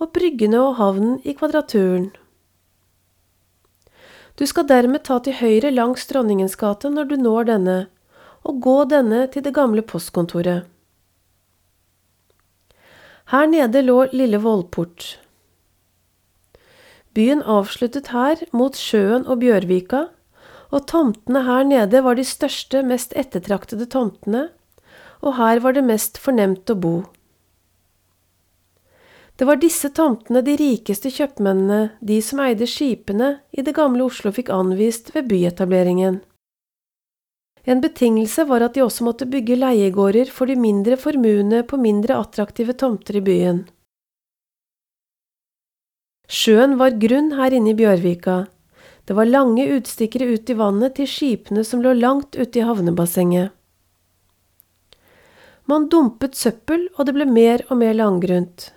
og 0.00 0.14
bryggene 0.16 0.56
og 0.56 0.78
havnen 0.80 1.18
i 1.28 1.34
Kvadraturen. 1.36 2.08
Du 4.40 4.46
skal 4.48 4.64
dermed 4.70 5.04
ta 5.04 5.18
til 5.20 5.36
høyre 5.36 5.74
langs 5.74 6.08
Dronningens 6.08 6.56
gate 6.56 6.88
når 6.88 7.12
du 7.12 7.16
når 7.20 7.50
denne, 7.52 7.78
og 8.42 8.62
gå 8.64 8.78
denne 8.88 9.26
til 9.34 9.44
det 9.44 9.52
gamle 9.52 9.84
postkontoret. 9.84 10.64
Her 13.28 13.52
nede 13.52 13.84
lå 13.84 14.06
Lille 14.16 14.40
Vollport. 14.40 15.18
Byen 17.12 17.42
avsluttet 17.44 18.08
her 18.14 18.40
mot 18.56 18.76
sjøen 18.78 19.26
og 19.28 19.42
Bjørvika, 19.42 20.06
og 20.72 20.86
tomtene 20.88 21.42
her 21.44 21.66
nede 21.68 22.00
var 22.04 22.16
de 22.16 22.24
største, 22.24 22.80
mest 22.82 23.12
ettertraktede 23.18 23.88
tomtene, 23.92 24.46
og 25.20 25.36
her 25.36 25.60
var 25.60 25.76
det 25.76 25.84
mest 25.84 26.16
fornemt 26.18 26.70
å 26.72 26.78
bo. 26.78 26.94
Det 29.36 29.48
var 29.48 29.60
disse 29.60 29.88
tomtene 29.92 30.42
de 30.44 30.56
rikeste 30.56 31.10
kjøpmennene, 31.12 31.96
de 32.00 32.18
som 32.24 32.40
eide 32.44 32.68
skipene, 32.68 33.38
i 33.52 33.64
det 33.64 33.74
gamle 33.76 34.04
Oslo 34.06 34.32
fikk 34.32 34.52
anvist 34.52 35.12
ved 35.16 35.28
byetableringen. 35.28 36.20
En 37.64 37.80
betingelse 37.82 38.44
var 38.48 38.64
at 38.64 38.74
de 38.74 38.82
også 38.82 39.06
måtte 39.06 39.28
bygge 39.30 39.56
leiegårder 39.60 40.30
for 40.34 40.50
de 40.50 40.56
mindre 40.58 40.98
formuende 40.98 41.62
på 41.68 41.78
mindre 41.78 42.16
attraktive 42.18 42.74
tomter 42.74 43.20
i 43.20 43.24
byen. 43.24 43.64
Sjøen 46.32 46.78
var 46.80 46.94
grunn 46.96 47.34
her 47.36 47.52
inne 47.52 47.74
i 47.74 47.76
Bjørvika. 47.76 48.46
Det 49.04 49.16
var 49.18 49.28
lange 49.28 49.66
utstikkere 49.74 50.30
ut 50.32 50.48
i 50.48 50.56
vannet 50.56 50.94
til 50.96 51.10
skipene 51.10 51.64
som 51.68 51.82
lå 51.84 51.92
langt 51.98 52.38
ute 52.38 52.60
i 52.60 52.64
havnebassenget. 52.64 53.52
Man 55.68 55.90
dumpet 55.92 56.38
søppel, 56.38 56.88
og 56.96 57.06
det 57.06 57.14
ble 57.18 57.26
mer 57.28 57.66
og 57.68 57.78
mer 57.82 57.92
langgrunt. 57.98 58.70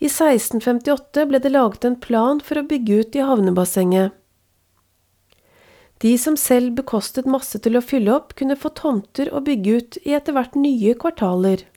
I 0.00 0.08
1658 0.08 1.28
ble 1.28 1.42
det 1.44 1.52
laget 1.52 1.84
en 1.84 2.00
plan 2.00 2.40
for 2.40 2.60
å 2.60 2.66
bygge 2.72 3.02
ut 3.02 3.20
i 3.20 3.28
havnebassenget. 3.28 4.16
De 6.00 6.16
som 6.18 6.34
selv 6.36 6.74
bekostet 6.80 7.28
masse 7.30 7.60
til 7.60 7.76
å 7.76 7.84
fylle 7.84 8.16
opp, 8.16 8.34
kunne 8.40 8.56
få 8.56 8.72
tomter 8.76 9.30
å 9.32 9.44
bygge 9.44 9.78
ut 9.78 10.02
i 10.02 10.16
etter 10.16 10.36
hvert 10.36 10.56
nye 10.58 10.96
kvartaler. 10.96 11.68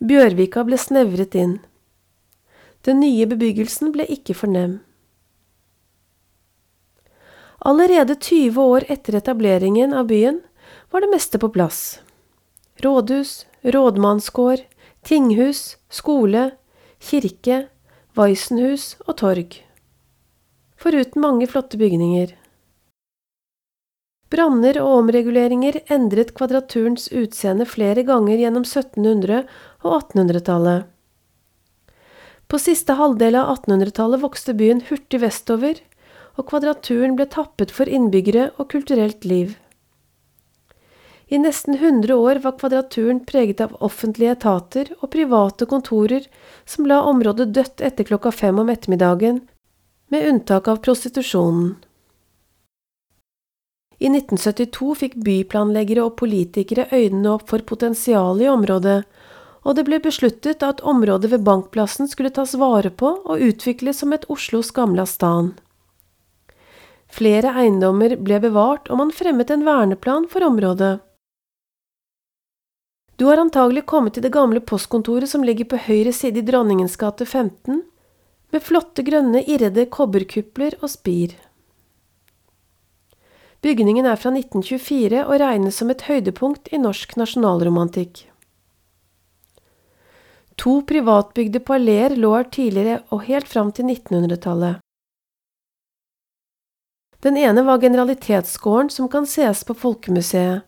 Bjørvika 0.00 0.68
ble 0.68 0.78
snevret 0.80 1.36
inn. 1.40 1.60
Den 2.82 3.00
nye 3.00 3.26
bebyggelsen 3.30 3.92
ble 3.94 4.06
ikke 4.10 4.34
for 4.34 4.50
nem. 4.50 4.80
Allerede 7.62 8.16
20 8.18 8.58
år 8.58 8.86
etter 8.90 9.14
etableringen 9.20 9.94
av 9.94 10.08
byen 10.10 10.40
var 10.90 11.04
det 11.04 11.12
meste 11.12 11.38
på 11.38 11.52
plass. 11.54 12.00
Rådhus, 12.82 13.44
rådmannsgård, 13.62 14.64
tinghus, 15.06 15.76
skole, 15.88 16.50
kirke, 16.98 17.68
Weissenhus 18.18 18.96
og 19.06 19.16
torg. 19.22 19.60
Foruten 20.76 21.22
mange 21.22 21.46
flotte 21.46 21.78
bygninger. 21.78 22.34
Branner 24.32 24.80
og 24.82 24.98
omreguleringer 25.02 25.78
endret 25.92 26.32
kvadraturens 26.34 27.06
utseende 27.12 27.66
flere 27.68 28.02
ganger 28.08 28.40
gjennom 28.40 28.64
1700- 28.64 29.44
og 29.84 29.94
1800-tallet. 30.00 30.88
På 32.52 32.58
siste 32.60 32.92
halvdel 32.98 33.38
av 33.40 33.48
1800-tallet 33.48 34.20
vokste 34.20 34.52
byen 34.52 34.82
hurtig 34.84 35.22
vestover, 35.22 35.78
og 36.36 36.50
kvadraturen 36.50 37.14
ble 37.16 37.24
tappet 37.32 37.70
for 37.72 37.88
innbyggere 37.88 38.50
og 38.60 38.68
kulturelt 38.74 39.24
liv. 39.24 39.54
I 41.32 41.38
nesten 41.40 41.78
100 41.78 42.12
år 42.12 42.42
var 42.44 42.58
Kvadraturen 42.60 43.22
preget 43.24 43.62
av 43.64 43.72
offentlige 43.80 44.34
etater 44.36 44.90
og 44.98 45.08
private 45.14 45.64
kontorer 45.70 46.26
som 46.68 46.84
la 46.84 46.98
området 47.08 47.54
dødt 47.56 47.80
etter 47.88 48.04
klokka 48.10 48.34
fem 48.36 48.60
om 48.60 48.68
ettermiddagen, 48.68 49.40
med 50.12 50.28
unntak 50.28 50.68
av 50.68 50.84
prostitusjonen. 50.84 51.78
I 53.96 54.12
1972 54.12 54.92
fikk 55.06 55.16
byplanleggere 55.24 56.04
og 56.04 56.18
politikere 56.20 56.90
øynene 56.92 57.32
opp 57.32 57.48
for 57.48 57.64
potensialet 57.64 58.44
i 58.44 58.52
området, 58.52 58.98
og 59.62 59.76
det 59.78 59.84
ble 59.86 59.98
besluttet 60.02 60.62
at 60.66 60.80
området 60.80 61.30
ved 61.30 61.44
Bankplassen 61.46 62.10
skulle 62.10 62.32
tas 62.34 62.54
vare 62.58 62.90
på 62.90 63.12
og 63.22 63.44
utvikles 63.50 64.02
som 64.02 64.12
et 64.12 64.26
Oslos 64.30 64.72
gamle 64.74 65.06
stan. 65.06 65.52
Flere 67.12 67.52
eiendommer 67.60 68.16
ble 68.16 68.40
bevart, 68.40 68.88
og 68.88 68.98
man 68.98 69.12
fremmet 69.12 69.50
en 69.52 69.66
verneplan 69.66 70.26
for 70.32 70.44
området. 70.46 70.98
Du 73.20 73.26
har 73.28 73.38
antagelig 73.38 73.84
kommet 73.86 74.16
til 74.16 74.24
det 74.24 74.32
gamle 74.32 74.62
postkontoret 74.64 75.30
som 75.30 75.44
ligger 75.44 75.68
på 75.68 75.78
høyre 75.84 76.14
side 76.16 76.40
i 76.40 76.46
Dronningens 76.46 76.96
gate 76.96 77.26
15, 77.28 77.82
med 78.52 78.64
flotte 78.64 79.04
grønne 79.04 79.44
irrede 79.44 79.86
kobberkupler 79.92 80.74
og 80.80 80.90
spir. 80.90 81.36
Bygningen 83.62 84.08
er 84.08 84.18
fra 84.18 84.32
1924 84.34 85.22
og 85.22 85.38
regnes 85.38 85.78
som 85.78 85.92
et 85.92 86.02
høydepunkt 86.08 86.72
i 86.74 86.80
norsk 86.82 87.14
nasjonalromantikk. 87.20 88.31
To 90.60 90.82
privatbygde 90.86 91.60
paleer 91.64 92.16
lå 92.16 92.34
her 92.36 92.48
tidligere 92.52 93.02
og 93.10 93.24
helt 93.28 93.48
fram 93.48 93.72
til 93.72 93.88
1900-tallet. 93.88 94.80
Den 97.22 97.36
ene 97.38 97.62
var 97.62 97.78
Generalitetsgården, 97.78 98.90
som 98.90 99.08
kan 99.08 99.26
ses 99.26 99.62
på 99.64 99.74
Folkemuseet. 99.78 100.62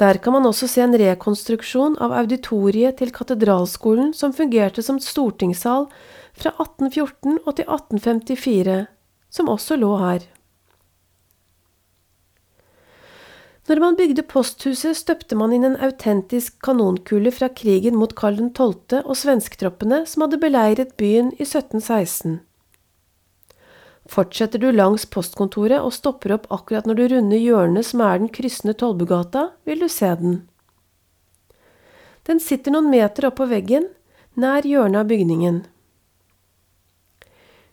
Der 0.00 0.18
kan 0.18 0.32
man 0.32 0.46
også 0.48 0.66
se 0.66 0.80
en 0.82 0.96
rekonstruksjon 0.96 1.98
av 2.00 2.14
auditoriet 2.16 2.96
til 2.98 3.12
katedralskolen 3.12 4.14
som 4.16 4.32
fungerte 4.32 4.82
som 4.82 4.98
stortingssal 4.98 5.86
fra 6.32 6.54
1814 6.56 7.38
og 7.44 7.56
til 7.58 7.68
1854, 7.68 8.78
som 9.30 9.52
også 9.52 9.76
lå 9.76 9.92
her. 10.00 10.24
Når 13.68 13.80
man 13.80 13.96
bygde 13.96 14.22
posthuset, 14.24 14.96
støpte 14.96 15.36
man 15.36 15.52
inn 15.52 15.66
en 15.68 15.80
autentisk 15.84 16.56
kanonkule 16.64 17.32
fra 17.34 17.50
krigen 17.52 17.98
mot 18.00 18.14
Karl 18.16 18.38
12. 18.56 19.02
og 19.04 19.16
svensktroppene 19.18 20.04
som 20.08 20.24
hadde 20.24 20.40
beleiret 20.40 20.94
byen 21.00 21.28
i 21.36 21.44
1716. 21.44 22.40
Fortsetter 24.10 24.58
du 24.58 24.70
langs 24.72 25.04
postkontoret 25.06 25.78
og 25.78 25.92
stopper 25.94 26.34
opp 26.38 26.48
akkurat 26.50 26.88
når 26.88 26.98
du 26.98 27.04
runder 27.12 27.38
hjørnet 27.38 27.86
som 27.86 28.02
er 28.02 28.18
den 28.18 28.32
kryssende 28.32 28.74
Tollbugata, 28.74 29.50
vil 29.68 29.84
du 29.84 29.88
se 29.92 30.08
den. 30.18 30.40
Den 32.26 32.40
sitter 32.40 32.74
noen 32.74 32.90
meter 32.90 33.28
opp 33.28 33.38
på 33.38 33.46
veggen, 33.50 33.86
nær 34.40 34.66
hjørnet 34.66 35.04
av 35.04 35.12
bygningen. 35.12 35.62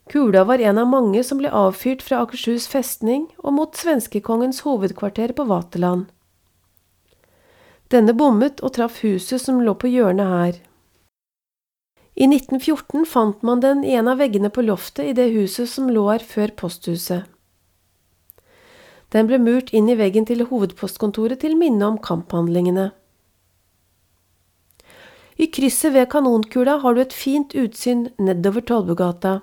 Kula 0.08 0.44
var 0.44 0.58
en 0.58 0.78
av 0.78 0.86
mange 0.88 1.20
som 1.24 1.40
ble 1.40 1.50
avfyrt 1.52 2.00
fra 2.04 2.22
Akershus 2.24 2.66
festning 2.70 3.26
og 3.42 3.52
mot 3.58 3.76
svenskekongens 3.76 4.62
hovedkvarter 4.64 5.34
på 5.36 5.44
Vaterland. 5.50 6.06
Denne 7.92 8.14
bommet 8.16 8.62
og 8.64 8.72
traff 8.76 9.02
huset 9.04 9.42
som 9.42 9.60
lå 9.64 9.74
på 9.76 9.90
hjørnet 9.92 10.32
her. 10.32 10.60
I 12.18 12.26
1914 12.26 13.04
fant 13.06 13.42
man 13.46 13.60
den 13.62 13.84
i 13.84 13.94
en 13.96 14.08
av 14.10 14.18
veggene 14.20 14.50
på 14.50 14.64
loftet 14.64 15.10
i 15.10 15.16
det 15.16 15.28
huset 15.34 15.68
som 15.70 15.90
lå 15.92 16.06
her 16.10 16.24
før 16.24 16.54
posthuset. 16.56 17.28
Den 19.12 19.28
ble 19.28 19.38
murt 19.40 19.72
inn 19.72 19.88
i 19.88 19.96
veggen 19.96 20.26
til 20.28 20.44
hovedpostkontoret 20.50 21.40
til 21.44 21.56
minne 21.56 21.84
om 21.86 22.00
kamphandlingene. 22.00 22.90
I 25.38 25.46
krysset 25.54 25.94
ved 25.94 26.08
Kanonkula 26.10 26.80
har 26.82 26.96
du 26.96 27.04
et 27.04 27.14
fint 27.14 27.54
utsyn 27.54 28.08
nedover 28.18 28.64
Tollbugata. 28.66 29.38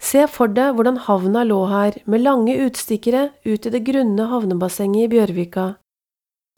Se 0.00 0.26
for 0.28 0.50
deg 0.50 0.74
hvordan 0.74 1.04
havna 1.06 1.44
lå 1.44 1.62
her, 1.70 1.96
med 2.04 2.22
lange 2.22 2.58
utstikkere 2.66 3.30
ut 3.44 3.66
i 3.66 3.72
det 3.72 3.84
grunne 3.86 4.28
havnebassenget 4.32 5.06
i 5.06 5.12
Bjørvika 5.16 5.74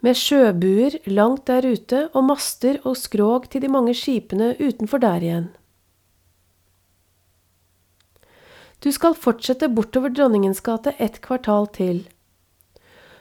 med 0.05 0.17
sjøbuer 0.19 0.99
langt 1.09 1.47
der 1.49 1.67
ute 1.67 2.07
og 2.13 2.27
master 2.29 2.81
og 2.85 2.99
skrog 3.01 3.49
til 3.51 3.65
de 3.65 3.71
mange 3.73 3.95
skipene 3.97 4.53
utenfor 4.61 5.01
der 5.03 5.25
igjen. 5.25 5.49
Du 8.85 8.93
skal 8.93 9.17
fortsette 9.17 9.71
bortover 9.73 10.13
Dronningens 10.13 10.61
gate 10.61 10.93
et 11.01 11.21
kvartal 11.25 11.67
til. 11.73 12.05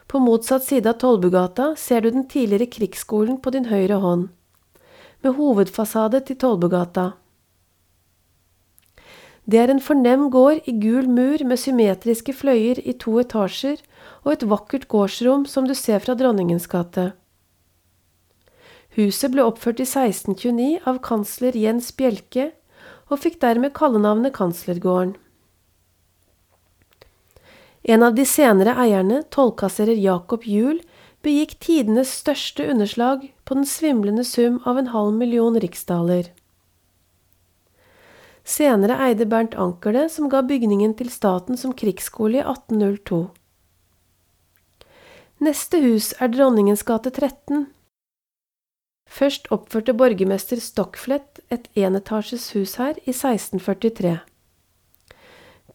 På 0.06 0.20
motsatt 0.22 0.66
side 0.68 0.92
av 0.92 1.00
Tollbugata 1.02 1.72
ser 1.80 2.04
du 2.04 2.12
den 2.12 2.28
tidligere 2.30 2.70
krigsskolen 2.70 3.40
på 3.42 3.56
din 3.56 3.72
høyre 3.72 4.02
hånd, 4.04 4.28
med 5.24 5.40
hovedfasade 5.40 6.22
til 6.28 6.38
Tollbugata. 6.38 7.14
Det 9.46 9.60
er 9.62 9.70
en 9.70 9.82
fornem 9.82 10.30
gård 10.34 10.66
i 10.66 10.74
gul 10.82 11.06
mur 11.06 11.44
med 11.46 11.62
symmetriske 11.62 12.34
fløyer 12.34 12.80
i 12.82 12.96
to 12.98 13.14
etasjer 13.22 13.78
og 14.24 14.32
et 14.34 14.46
vakkert 14.50 14.88
gårdsrom 14.90 15.46
som 15.46 15.68
du 15.70 15.76
ser 15.78 16.02
fra 16.02 16.16
Dronningens 16.18 16.66
gate. 16.72 17.12
Huset 18.96 19.34
ble 19.34 19.44
oppført 19.46 19.82
i 19.84 19.86
1629 19.86 20.80
av 20.90 21.02
kansler 21.06 21.58
Jens 21.60 21.92
Bjelke, 21.94 22.54
og 23.12 23.22
fikk 23.22 23.38
dermed 23.44 23.76
kallenavnet 23.78 24.34
Kanslergården. 24.34 25.14
En 27.86 28.02
av 28.02 28.16
de 28.18 28.24
senere 28.26 28.74
eierne, 28.82 29.20
tollkasserer 29.30 30.00
Jakob 30.02 30.48
Juel, 30.50 30.80
begikk 31.22 31.60
tidenes 31.62 32.10
største 32.24 32.66
underslag 32.66 33.28
på 33.46 33.60
den 33.60 33.68
svimlende 33.70 34.26
sum 34.26 34.58
av 34.66 34.80
en 34.82 34.90
halv 34.90 35.14
million 35.20 35.60
riksdaler. 35.62 36.32
Senere 38.46 39.00
eide 39.08 39.26
Bernt 39.26 39.56
Anker 39.58 39.96
det, 39.96 40.10
som 40.14 40.30
ga 40.30 40.44
bygningen 40.46 40.94
til 41.00 41.10
staten 41.10 41.58
som 41.58 41.74
krigsskole 41.74 42.38
i 42.38 42.46
1802. 42.46 43.24
Neste 45.42 45.82
hus 45.82 46.12
er 46.22 46.30
Dronningens 46.32 46.86
gate 46.86 47.10
13. 47.10 47.66
Først 49.10 49.50
oppførte 49.54 49.96
borgermester 49.98 50.62
Stockflett 50.62 51.42
et 51.50 51.66
enetasjes 51.76 52.52
hus 52.56 52.76
her 52.82 52.94
i 53.04 53.12
1643. 53.12 54.14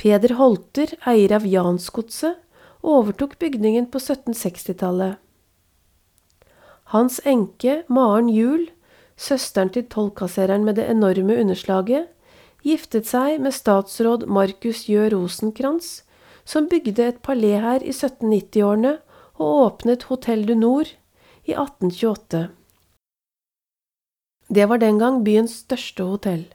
Peder 0.00 0.34
Holter, 0.38 0.94
eier 1.10 1.34
av 1.36 1.44
Jansgodset, 1.46 2.38
overtok 2.80 3.36
bygningen 3.42 3.90
på 3.92 4.00
1760-tallet. 4.00 5.18
Hans 6.94 7.18
enke, 7.28 7.82
Maren 7.92 8.30
Juel, 8.32 8.70
søsteren 9.20 9.68
til 9.74 9.84
tollkassereren 9.92 10.64
med 10.64 10.78
det 10.80 10.88
enorme 10.90 11.36
underslaget, 11.42 12.08
giftet 12.66 13.08
seg 13.08 13.40
med 13.40 13.54
statsråd 13.56 14.26
Markus 14.28 14.86
Jø 14.88 15.08
Rosenkrantz, 15.12 16.02
som 16.44 16.68
bygde 16.68 17.06
et 17.06 17.20
palé 17.24 17.56
her 17.62 17.82
i 17.84 17.92
1790-årene 17.92 18.96
og 19.40 19.60
åpnet 19.66 20.08
Hotell 20.10 20.46
du 20.48 20.54
Nord 20.58 20.92
i 21.46 21.54
1828. 21.54 22.48
Det 24.50 24.66
var 24.66 24.80
den 24.82 24.98
gang 24.98 25.20
byens 25.24 25.60
største 25.62 26.04
hotell. 26.08 26.48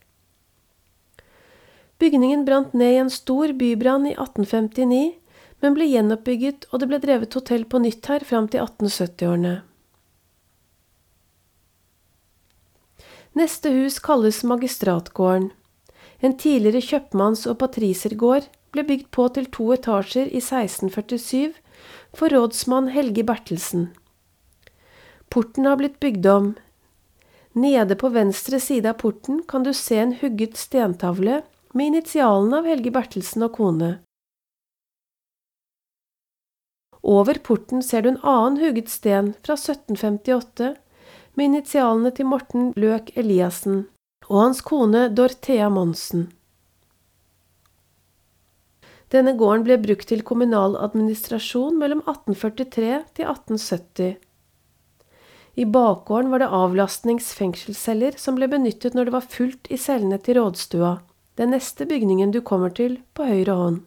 Bygningen 1.97 2.43
brant 2.45 2.73
ned 2.75 2.91
i 2.91 3.03
en 3.05 3.13
stor 3.13 3.53
bybrann 3.55 4.09
i 4.09 4.17
1859, 4.17 5.13
men 5.63 5.77
ble 5.77 5.87
gjenoppbygget 5.87 6.67
og 6.71 6.81
det 6.81 6.89
ble 6.91 6.99
drevet 6.99 7.37
hotell 7.37 7.63
på 7.71 7.79
nytt 7.79 8.11
her 8.11 8.25
fram 8.27 8.49
til 8.51 8.65
1870-årene. 8.65 9.61
Neste 13.35 13.71
hus 13.75 13.97
kalles 13.99 14.43
Magistratgården. 14.47 15.49
En 16.23 16.37
tidligere 16.37 16.81
kjøpmanns- 16.81 17.45
og 17.49 17.59
patrisergård 17.59 18.47
ble 18.75 18.83
bygd 18.87 19.09
på 19.15 19.27
til 19.35 19.47
to 19.51 19.71
etasjer 19.75 20.29
i 20.31 20.41
1647 20.43 21.55
for 22.15 22.31
rådsmann 22.31 22.91
Helge 22.95 23.25
Bertelsen. 23.27 23.89
Porten 25.29 25.67
har 25.67 25.79
blitt 25.79 25.99
bygd 25.99 26.27
om. 26.31 26.53
Nede 27.55 27.95
på 27.99 28.11
venstre 28.11 28.59
side 28.59 28.89
av 28.91 28.99
porten 28.99 29.41
kan 29.47 29.63
du 29.63 29.73
se 29.73 29.99
en 29.99 30.15
hugget 30.21 30.57
stentavle 30.59 31.41
med 31.73 31.91
initialene 31.91 32.61
av 32.61 32.67
Helge 32.71 32.91
Bertelsen 32.95 33.47
og 33.47 33.55
kone. 33.59 33.91
Over 37.05 37.37
porten 37.45 37.83
ser 37.85 38.01
du 38.01 38.13
en 38.13 38.23
annen 38.23 38.59
hugget 38.63 38.89
sten 38.89 39.33
fra 39.45 39.59
1758 39.59 40.71
med 41.35 41.51
initialene 41.51 42.11
til 42.15 42.31
Morten 42.31 42.71
Løk 42.79 43.11
Eliassen 43.19 43.85
og 44.29 44.41
hans 44.41 44.61
kone 44.65 45.07
Dorthea 45.13 45.69
Monsen. 45.69 46.27
Denne 49.13 49.35
gården 49.37 49.63
ble 49.67 49.77
brukt 49.79 50.09
til 50.09 50.23
kommunal 50.25 50.75
administrasjon 50.81 51.77
mellom 51.79 52.01
1843 52.03 52.93
til 53.15 53.29
1870. 53.29 54.15
I 55.55 55.65
bakgården 55.71 56.31
var 56.33 56.41
det 56.43 56.51
avlastningsfengselsceller 56.51 58.17
som 58.19 58.35
ble 58.35 58.49
benyttet 58.51 58.97
når 58.97 59.07
det 59.07 59.15
var 59.15 59.33
fullt 59.35 59.69
i 59.71 59.79
cellene 59.79 60.19
til 60.19 60.41
rådstua 60.41 60.97
den 61.35 61.51
neste 61.51 61.85
bygningen 61.85 62.31
du 62.31 62.41
kommer 62.41 62.71
til 62.71 62.99
på 63.13 63.27
høyre 63.27 63.57
hånd. 63.59 63.81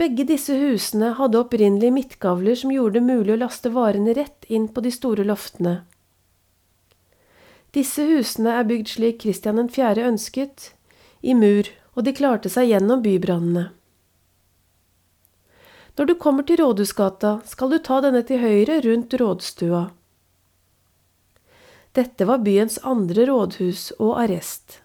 Begge 0.00 0.24
disse 0.28 0.56
husene 0.56 1.12
hadde 1.18 1.40
opprinnelig 1.40 1.90
midtgavler 1.92 2.56
som 2.56 2.72
gjorde 2.72 2.98
det 2.98 3.06
mulig 3.08 3.34
å 3.34 3.40
laste 3.42 3.72
varene 3.72 4.14
rett 4.16 4.46
inn 4.48 4.68
på 4.72 4.84
de 4.84 4.92
store 4.94 5.26
loftene. 5.28 5.82
Disse 7.76 8.02
husene 8.02 8.56
er 8.58 8.66
bygd 8.66 8.88
slik 8.96 9.20
Kristian 9.22 9.68
4. 9.68 10.02
ønsket, 10.08 10.72
i 11.22 11.34
mur, 11.38 11.68
og 11.94 12.06
de 12.06 12.14
klarte 12.16 12.50
seg 12.50 12.70
gjennom 12.72 13.02
bybrannene. 13.04 13.68
Når 15.98 16.06
du 16.08 16.14
kommer 16.16 16.46
til 16.48 16.56
Rådhusgata, 16.62 17.40
skal 17.44 17.70
du 17.70 17.78
ta 17.78 18.00
denne 18.00 18.22
til 18.26 18.40
høyre 18.40 18.80
rundt 18.86 19.14
rådstua. 19.20 19.82
Dette 21.98 22.26
var 22.26 22.40
byens 22.46 22.78
andre 22.86 23.26
rådhus 23.28 23.90
og 23.98 24.14
arrest. 24.22 24.80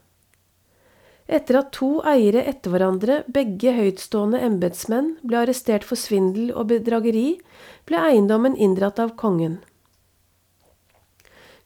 Etter 1.25 1.57
at 1.61 1.71
to 1.73 2.01
eiere 2.05 2.43
etter 2.49 2.73
hverandre, 2.73 3.21
begge 3.31 3.73
høytstående 3.73 4.41
embetsmenn, 4.45 5.15
ble 5.25 5.39
arrestert 5.41 5.85
for 5.85 5.97
svindel 5.97 6.51
og 6.53 6.67
bedrageri, 6.73 7.39
ble 7.89 8.01
eiendommen 8.11 8.57
inndratt 8.57 9.01
av 9.01 9.15
kongen. 9.17 9.61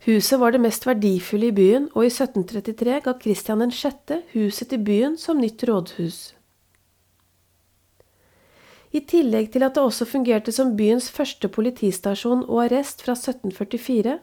Huset 0.09 0.39
var 0.41 0.55
det 0.55 0.61
mest 0.63 0.87
verdifulle 0.87 1.51
i 1.51 1.53
byen, 1.53 1.83
og 1.93 2.01
i 2.01 2.09
1733 2.09 2.95
ga 3.05 3.11
Kristian 3.21 3.61
6. 3.69 4.15
huset 4.33 4.69
til 4.71 4.81
byen 4.81 5.17
som 5.21 5.37
nytt 5.37 5.61
rådhus. 5.69 6.17
I 8.89 9.03
tillegg 9.05 9.51
til 9.53 9.61
at 9.67 9.75
det 9.75 9.83
også 9.83 10.07
fungerte 10.09 10.51
som 10.55 10.71
byens 10.79 11.11
første 11.13 11.47
politistasjon 11.47 12.41
og 12.47 12.63
arrest 12.63 13.03
fra 13.05 13.13
1744, 13.13 14.15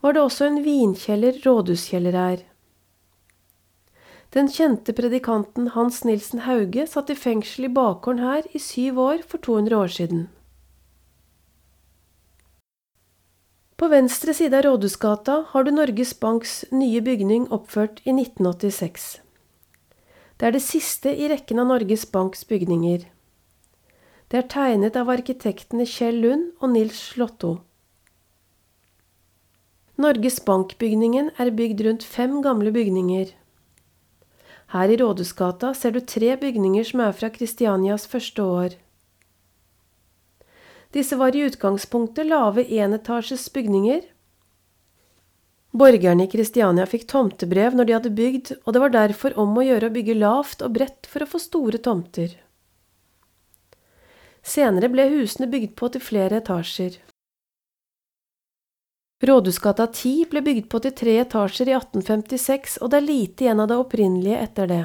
var 0.00 0.16
det 0.16 0.22
også 0.22 0.48
en 0.48 0.62
vinkjeller 0.64 1.42
rådhuskjeller 1.44 2.16
her. 2.16 2.46
Den 4.32 4.48
kjente 4.48 4.96
predikanten 4.96 5.74
Hans 5.76 6.04
Nilsen 6.08 6.46
Hauge 6.48 6.86
satt 6.88 7.12
i 7.12 7.18
fengsel 7.20 7.68
i 7.68 7.74
bakgården 7.82 8.24
her 8.24 8.48
i 8.54 8.58
syv 8.58 9.04
år 9.10 9.22
for 9.28 9.44
200 9.44 9.76
år 9.76 9.92
siden. 9.98 10.26
På 13.76 13.88
venstre 13.88 14.32
side 14.34 14.56
av 14.56 14.62
Rådhusgata 14.62 15.44
har 15.48 15.64
du 15.64 15.70
Norges 15.70 16.14
Banks 16.20 16.64
nye 16.72 17.00
bygning 17.04 17.42
oppført 17.52 17.98
i 18.08 18.14
1986. 18.14 19.20
Det 20.40 20.46
er 20.48 20.54
det 20.56 20.62
siste 20.64 21.12
i 21.12 21.28
rekken 21.28 21.60
av 21.60 21.68
Norges 21.68 22.06
Banks 22.08 22.46
bygninger. 22.48 23.04
Det 24.32 24.38
er 24.40 24.48
tegnet 24.48 24.96
av 24.96 25.12
arkitektene 25.12 25.84
Kjell 25.84 26.22
Lund 26.24 26.46
og 26.56 26.72
Nils 26.72 27.02
Slåtto. 27.10 27.58
Norges 30.00 30.40
Bank-bygningen 30.48 31.28
er 31.36 31.52
bygd 31.60 31.84
rundt 31.84 32.08
fem 32.16 32.40
gamle 32.44 32.72
bygninger. 32.72 33.36
Her 34.72 34.88
i 34.88 34.96
Rådhusgata 35.04 35.74
ser 35.76 35.92
du 35.92 36.00
tre 36.00 36.32
bygninger 36.40 36.84
som 36.94 37.04
er 37.04 37.12
fra 37.12 37.28
Kristianias 37.28 38.08
første 38.08 38.42
år. 38.42 38.80
Disse 40.96 41.16
var 41.20 41.36
i 41.36 41.42
utgangspunktet 41.44 42.26
lave 42.26 42.64
enetasjes 42.72 43.52
bygninger. 43.52 44.00
Borgerne 45.76 46.24
i 46.24 46.30
Kristiania 46.32 46.86
fikk 46.88 47.04
tomtebrev 47.10 47.76
når 47.76 47.84
de 47.84 47.94
hadde 47.98 48.12
bygd, 48.16 48.52
og 48.64 48.72
det 48.72 48.80
var 48.80 48.94
derfor 48.94 49.36
om 49.36 49.58
å 49.60 49.64
gjøre 49.66 49.90
å 49.90 49.92
bygge 49.92 50.16
lavt 50.16 50.64
og 50.64 50.72
bredt 50.78 51.10
for 51.10 51.26
å 51.26 51.28
få 51.28 51.42
store 51.42 51.82
tomter. 51.84 52.38
Senere 54.40 54.88
ble 54.88 55.10
husene 55.12 55.50
bygd 55.52 55.76
på 55.76 55.92
til 55.92 56.06
flere 56.06 56.40
etasjer. 56.40 56.96
Rådhusgata 59.26 59.90
10 59.92 60.30
ble 60.32 60.40
bygd 60.48 60.70
på 60.72 60.80
til 60.80 60.96
tre 60.96 61.20
etasjer 61.26 61.74
i 61.74 61.76
1856, 61.76 62.80
og 62.80 62.92
det 62.92 63.02
er 63.02 63.10
lite 63.10 63.44
igjen 63.44 63.60
av 63.60 63.68
det 63.68 63.82
opprinnelige 63.84 64.40
etter 64.48 64.72
det. 64.72 64.84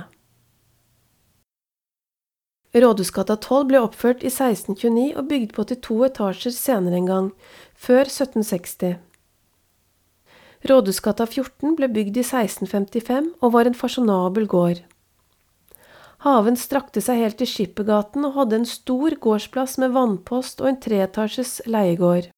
Rådhusgata 2.72 3.36
12 3.36 3.66
ble 3.68 3.80
oppført 3.84 4.22
i 4.24 4.30
1629 4.32 5.10
og 5.20 5.26
bygd 5.28 5.56
på 5.58 5.66
til 5.68 5.80
to 5.84 5.98
etasjer 6.08 6.54
senere 6.56 7.02
en 7.02 7.10
gang, 7.10 7.28
før 7.76 8.06
1760. 8.08 8.96
Rådhusgata 10.72 11.26
14 11.28 11.76
ble 11.76 11.90
bygd 11.92 12.22
i 12.22 12.24
1655 12.24 13.32
og 13.42 13.54
var 13.58 13.68
en 13.68 13.76
fasjonabel 13.76 14.48
gård. 14.48 14.84
Haven 16.22 16.56
strakte 16.56 17.02
seg 17.02 17.18
helt 17.18 17.40
til 17.42 17.50
Skippergaten 17.50 18.28
og 18.28 18.36
hadde 18.38 18.62
en 18.62 18.70
stor 18.70 19.18
gårdsplass 19.20 19.80
med 19.82 19.96
vannpost 19.96 20.62
og 20.62 20.70
en 20.70 20.78
treetasjes 20.80 21.64
leiegård. 21.66 22.30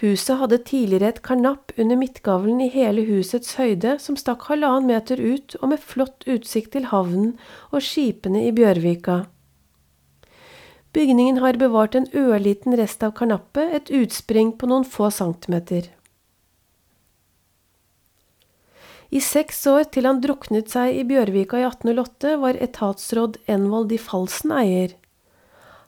Huset 0.00 0.40
hadde 0.40 0.58
tidligere 0.66 1.12
et 1.12 1.20
karnapp 1.22 1.70
under 1.78 1.98
midtgavlen 2.00 2.58
i 2.64 2.70
hele 2.72 3.04
husets 3.06 3.54
høyde 3.60 3.94
som 4.02 4.16
stakk 4.18 4.48
halvannen 4.48 4.88
meter 4.90 5.20
ut 5.22 5.54
og 5.60 5.70
med 5.70 5.82
flott 5.82 6.26
utsikt 6.26 6.72
til 6.74 6.88
havnen 6.90 7.36
og 7.70 7.84
skipene 7.86 8.42
i 8.48 8.50
Bjørvika. 8.56 9.20
Bygningen 10.94 11.38
har 11.42 11.58
bevart 11.58 11.94
en 11.98 12.08
ørliten 12.14 12.74
rest 12.78 13.02
av 13.06 13.14
karnappet, 13.18 13.70
et 13.70 13.90
utspring 13.90 14.52
på 14.58 14.66
noen 14.70 14.86
få 14.86 15.10
centimeter. 15.14 15.88
I 19.14 19.22
seks 19.22 19.62
år 19.70 19.88
til 19.94 20.06
han 20.10 20.20
druknet 20.22 20.70
seg 20.74 20.98
i 20.98 21.06
Bjørvika 21.06 21.62
i 21.62 21.66
1808, 21.66 22.36
var 22.42 22.58
etatsråd 22.66 23.38
Envold 23.46 23.94
i 23.94 23.98
Falsen 24.02 24.54
eier. 24.58 24.94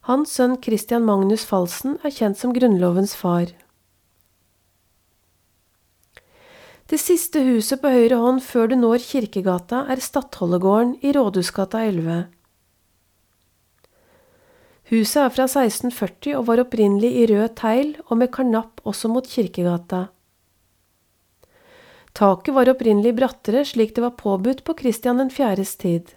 Hans 0.07 0.35
sønn 0.39 0.61
Christian 0.63 1.07
Magnus 1.07 1.43
Falsen 1.47 1.99
er 2.07 2.15
kjent 2.15 2.39
som 2.39 2.55
Grunnlovens 2.55 3.17
far. 3.19 3.51
Det 6.87 7.01
siste 7.03 7.41
huset 7.43 7.81
på 7.83 7.91
høyre 7.91 8.21
hånd 8.23 8.37
før 8.47 8.69
du 8.71 8.77
når 8.79 9.03
Kirkegata, 9.03 9.81
er 9.91 9.99
Stadholdergården 9.99 10.93
i 11.03 11.11
Rådhusgata 11.17 11.81
11. 11.83 12.29
Huset 14.93 15.19
er 15.19 15.33
fra 15.35 15.49
1640 15.51 16.37
og 16.39 16.47
var 16.47 16.63
opprinnelig 16.63 17.11
i 17.11 17.27
rød 17.33 17.57
tegl 17.59 17.91
og 18.07 18.21
med 18.23 18.31
karnapp 18.31 18.85
også 18.87 19.11
mot 19.11 19.27
Kirkegata. 19.27 20.05
Taket 22.15 22.55
var 22.55 22.71
opprinnelig 22.71 23.17
brattere, 23.19 23.67
slik 23.67 23.97
det 23.97 24.07
var 24.07 24.15
påbudt 24.15 24.63
på 24.63 24.79
Kristian 24.79 25.19
4.s 25.27 25.77
tid. 25.83 26.15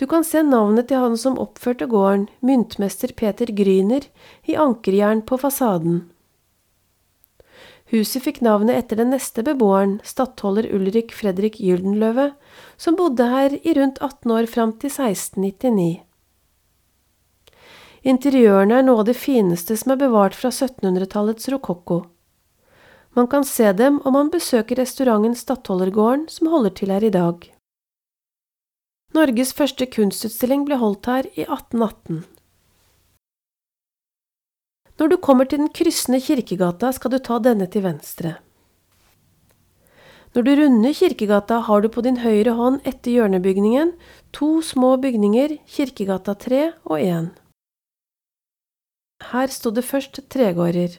Du 0.00 0.06
kan 0.08 0.24
se 0.24 0.40
navnet 0.40 0.88
til 0.88 1.04
han 1.04 1.20
som 1.20 1.36
oppførte 1.36 1.84
gården, 1.84 2.30
myntmester 2.40 3.12
Peter 3.12 3.52
Gryner, 3.52 4.08
i 4.48 4.56
ankerjern 4.56 5.20
på 5.20 5.36
fasaden. 5.36 6.06
Huset 7.88 8.20
fikk 8.20 8.42
navnet 8.44 8.76
etter 8.76 8.98
den 9.00 9.14
neste 9.14 9.42
beboeren, 9.44 9.96
stattholder 10.04 10.66
Ulrik 10.76 11.14
Fredrik 11.16 11.56
Gyldenløve, 11.56 12.34
som 12.76 12.98
bodde 12.98 13.30
her 13.30 13.56
i 13.56 13.74
rundt 13.78 14.02
18 14.04 14.34
år 14.34 14.50
fram 14.52 14.74
til 14.76 14.92
1699. 14.92 16.04
Interiørene 18.08 18.78
er 18.78 18.84
noe 18.84 19.02
av 19.02 19.08
det 19.08 19.16
fineste 19.16 19.76
som 19.76 19.94
er 19.94 20.02
bevart 20.04 20.36
fra 20.36 20.52
1700-tallets 20.52 21.48
rokokko. 21.52 22.02
Man 23.16 23.26
kan 23.26 23.44
se 23.44 23.72
dem 23.72 23.98
om 24.04 24.14
man 24.14 24.28
besøker 24.30 24.78
restauranten 24.78 25.34
Stattholdergården, 25.34 26.28
som 26.28 26.52
holder 26.52 26.76
til 26.76 26.92
her 26.92 27.04
i 27.04 27.14
dag. 27.14 27.48
Norges 29.16 29.54
første 29.56 29.88
kunstutstilling 29.88 30.68
ble 30.68 30.76
holdt 30.76 31.08
her 31.08 31.26
i 31.32 31.46
1818. 31.48 32.20
Når 34.98 35.08
du 35.12 35.16
kommer 35.22 35.46
til 35.46 35.62
den 35.62 35.70
kryssende 35.70 36.18
Kirkegata, 36.18 36.90
skal 36.92 37.12
du 37.14 37.18
ta 37.22 37.38
denne 37.38 37.68
til 37.70 37.84
venstre. 37.84 38.36
Når 40.34 40.44
du 40.44 40.50
runder 40.58 40.94
Kirkegata, 40.94 41.60
har 41.66 41.80
du 41.80 41.88
på 41.88 42.02
din 42.04 42.18
høyre 42.20 42.56
hånd 42.58 42.80
etter 42.86 43.14
hjørnebygningen 43.14 43.94
to 44.34 44.58
små 44.62 44.96
bygninger, 45.00 45.56
Kirkegata 45.70 46.34
3 46.34 46.62
og 46.84 46.98
1. 46.98 47.30
Her 49.30 49.54
sto 49.54 49.70
det 49.74 49.86
først 49.86 50.20
tregårder. 50.30 50.98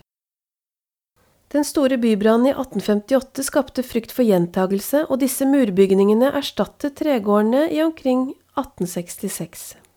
Den 1.50 1.66
store 1.66 1.98
bybrannen 1.98 2.50
i 2.50 2.56
1858 2.56 3.48
skapte 3.48 3.84
frykt 3.84 4.12
for 4.16 4.24
gjentagelse, 4.28 5.06
og 5.10 5.20
disse 5.24 5.48
murbygningene 5.50 6.32
erstattet 6.40 7.00
tregårdene 7.00 7.68
i 7.74 7.82
omkring 7.84 8.30
1866. 8.56 9.89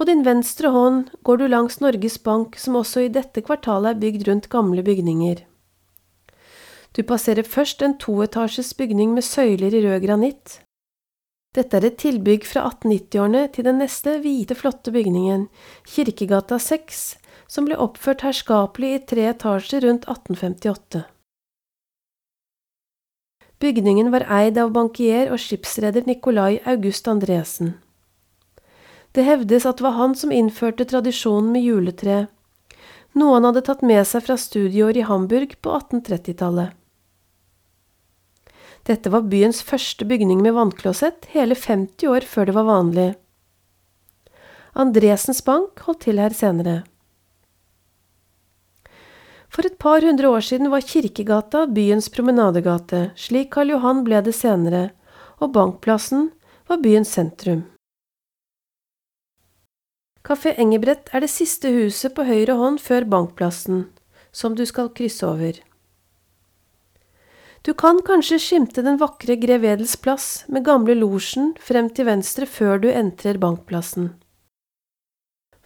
På 0.00 0.06
din 0.08 0.22
venstre 0.24 0.70
hånd 0.72 1.10
går 1.28 1.36
du 1.36 1.42
langs 1.52 1.74
Norges 1.84 2.14
Bank, 2.24 2.54
som 2.56 2.78
også 2.78 3.02
i 3.04 3.08
dette 3.12 3.42
kvartalet 3.44 3.90
er 3.90 3.98
bygd 4.00 4.22
rundt 4.30 4.46
gamle 4.48 4.80
bygninger. 4.80 5.42
Du 6.96 7.02
passerer 7.04 7.44
først 7.44 7.84
en 7.84 7.98
toetasjes 8.00 8.70
bygning 8.78 9.12
med 9.12 9.26
søyler 9.28 9.76
i 9.76 9.82
rød 9.84 10.00
granitt. 10.06 10.54
Dette 11.52 11.76
er 11.76 11.88
et 11.90 11.98
tilbygg 12.00 12.46
fra 12.48 12.62
1890-årene 12.70 13.42
til 13.52 13.68
den 13.68 13.76
neste 13.84 14.16
hvite, 14.24 14.56
flotte 14.56 14.88
bygningen, 14.96 15.44
Kirkegata 15.84 16.56
6, 16.56 17.04
som 17.44 17.68
ble 17.68 17.76
oppført 17.76 18.24
herskapelig 18.24 18.94
i 18.94 19.04
tre 19.12 19.28
etasjer 19.34 19.84
rundt 19.84 20.08
1858. 20.08 21.04
Bygningen 23.60 24.08
var 24.16 24.24
eid 24.40 24.56
av 24.56 24.72
bankier 24.72 25.28
og 25.28 25.44
skipsreder 25.44 26.08
Nicolai 26.08 26.54
August 26.64 27.12
Andresen. 27.12 27.74
Det 29.12 29.24
hevdes 29.26 29.66
at 29.66 29.78
det 29.78 29.84
var 29.84 29.96
han 29.98 30.14
som 30.14 30.32
innførte 30.32 30.86
tradisjonen 30.86 31.50
med 31.54 31.64
juletre, 31.66 32.26
noe 33.18 33.38
han 33.38 33.48
hadde 33.48 33.64
tatt 33.66 33.80
med 33.82 34.04
seg 34.06 34.22
fra 34.26 34.36
studieår 34.38 35.00
i 35.00 35.06
Hamburg 35.08 35.56
på 35.62 35.72
1830-tallet. 35.78 36.76
Dette 38.86 39.10
var 39.12 39.26
byens 39.28 39.60
første 39.66 40.06
bygning 40.08 40.40
med 40.42 40.54
vannklosett, 40.56 41.26
hele 41.34 41.58
50 41.58 42.08
år 42.08 42.26
før 42.26 42.48
det 42.48 42.54
var 42.56 42.68
vanlig. 42.68 43.08
Andresens 44.78 45.42
bank 45.44 45.82
holdt 45.84 46.06
til 46.06 46.22
her 46.22 46.34
senere. 46.36 46.78
For 49.50 49.66
et 49.66 49.76
par 49.82 50.06
hundre 50.06 50.30
år 50.30 50.46
siden 50.46 50.70
var 50.70 50.86
Kirkegata 50.86 51.64
byens 51.66 52.08
promenadegate, 52.14 53.10
slik 53.18 53.50
Karl 53.56 53.74
Johan 53.74 54.04
ble 54.06 54.22
det 54.22 54.36
senere, 54.38 54.92
og 55.42 55.50
Bankplassen 55.56 56.30
var 56.70 56.78
byens 56.84 57.10
sentrum. 57.18 57.66
Kafé 60.26 60.52
Engebrett 60.60 61.08
er 61.16 61.24
det 61.24 61.30
siste 61.32 61.70
huset 61.72 62.12
på 62.16 62.26
høyre 62.28 62.58
hånd 62.58 62.80
før 62.84 63.06
Bankplassen, 63.08 63.86
som 64.32 64.54
du 64.54 64.66
skal 64.68 64.92
krysse 64.92 65.24
over. 65.26 65.56
Du 67.64 67.72
kan 67.76 68.00
kanskje 68.04 68.38
skimte 68.40 68.84
den 68.84 69.00
vakre 69.00 69.36
Grev 69.40 69.64
Edels 69.64 69.96
plass 70.00 70.44
med 70.48 70.64
gamle 70.64 70.96
losjen 70.96 71.54
frem 71.60 71.90
til 71.92 72.08
venstre 72.08 72.48
før 72.48 72.80
du 72.80 72.88
entrer 72.92 73.40
Bankplassen. 73.40 74.14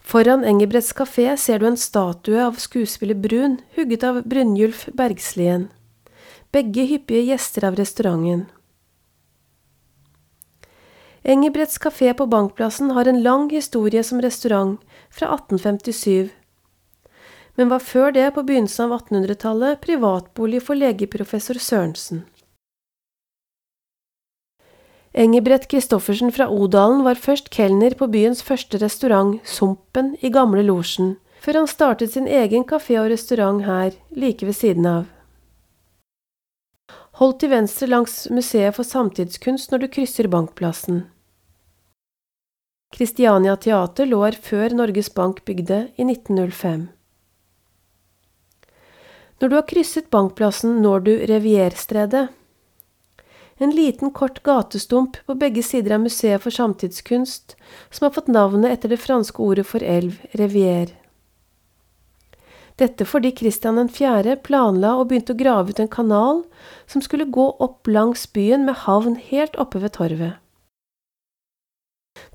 Foran 0.05 0.43
Engebretts 0.45 0.93
kafé 0.93 1.31
ser 1.39 1.59
du 1.59 1.67
en 1.67 1.79
statue 1.79 2.39
av 2.39 2.59
skuespiller 2.61 3.17
Brun, 3.17 3.57
hugget 3.75 4.03
av 4.05 4.21
Brynjulf 4.23 4.85
Bergslien. 4.93 5.69
Begge 6.53 6.85
hyppige 6.87 7.23
gjester 7.31 7.65
av 7.67 7.79
restauranten. 7.79 8.45
Engebretts 11.25 11.79
kafé 11.81 12.13
på 12.13 12.27
Bankplassen 12.29 12.91
har 12.93 13.09
en 13.09 13.23
lang 13.25 13.49
historie 13.49 14.03
som 14.05 14.21
restaurant, 14.21 14.77
fra 15.09 15.33
1857 15.33 16.29
men 17.55 17.71
var 17.71 17.79
før 17.79 18.11
det, 18.15 18.29
på 18.35 18.43
begynnelsen 18.43 18.89
av 18.89 18.99
1800-tallet, 18.99 19.81
privatbolig 19.83 20.61
for 20.63 20.79
legeprofessor 20.79 21.59
Sørensen. 21.61 22.25
Engebrett 25.15 25.69
Christoffersen 25.71 26.33
fra 26.35 26.49
Odalen 26.51 27.05
var 27.05 27.15
først 27.15 27.47
kelner 27.55 27.95
på 27.95 28.09
byens 28.11 28.43
første 28.43 28.81
restaurant, 28.81 29.39
Sumpen, 29.47 30.17
i 30.19 30.29
Gamle 30.29 30.65
Losjen, 30.67 31.15
før 31.39 31.61
han 31.61 31.71
startet 31.71 32.11
sin 32.11 32.27
egen 32.27 32.67
kafé 32.67 32.99
og 32.99 33.07
restaurant 33.13 33.63
her, 33.63 33.95
like 34.11 34.43
ved 34.43 34.59
siden 34.59 34.89
av. 34.91 35.05
Hold 37.15 37.37
til 37.39 37.53
venstre 37.55 37.87
langs 37.87 38.25
Museet 38.27 38.75
for 38.75 38.83
samtidskunst 38.83 39.71
når 39.71 39.85
du 39.85 39.91
krysser 39.95 40.27
Bankplassen. 40.27 41.05
Christiania 42.95 43.57
Teater 43.59 44.07
lå 44.07 44.21
her 44.23 44.37
før 44.39 44.71
Norges 44.71 45.09
Bank 45.11 45.41
bygde, 45.43 45.89
i 45.99 46.05
1905. 46.07 46.85
Når 49.41 49.51
du 49.51 49.55
har 49.57 49.65
krysset 49.67 50.07
Bankplassen, 50.15 50.77
når 50.79 51.03
du 51.03 51.11
Revierstredet. 51.27 52.29
En 53.59 53.73
liten, 53.75 54.13
kort 54.15 54.39
gatestump 54.47 55.19
på 55.27 55.35
begge 55.39 55.63
sider 55.63 55.97
av 55.97 56.05
Museet 56.05 56.43
for 56.43 56.55
samtidskunst, 56.55 57.57
som 57.91 58.07
har 58.07 58.15
fått 58.15 58.31
navnet 58.31 58.71
etter 58.71 58.95
det 58.95 59.01
franske 59.03 59.43
ordet 59.43 59.67
for 59.67 59.83
elv, 59.83 60.21
revier. 60.39 60.95
Dette 62.79 63.07
fordi 63.07 63.33
Kristian 63.35 63.91
4. 63.91 64.37
planla 64.43 64.95
og 64.95 65.09
begynte 65.11 65.35
å 65.35 65.39
grave 65.43 65.75
ut 65.75 65.83
en 65.83 65.91
kanal 65.91 66.41
som 66.87 67.03
skulle 67.03 67.27
gå 67.27 67.51
opp 67.59 67.91
langs 67.91 68.23
byen 68.31 68.63
med 68.67 68.83
havn 68.87 69.19
helt 69.19 69.59
oppe 69.59 69.83
ved 69.83 69.95
torvet. 69.99 70.39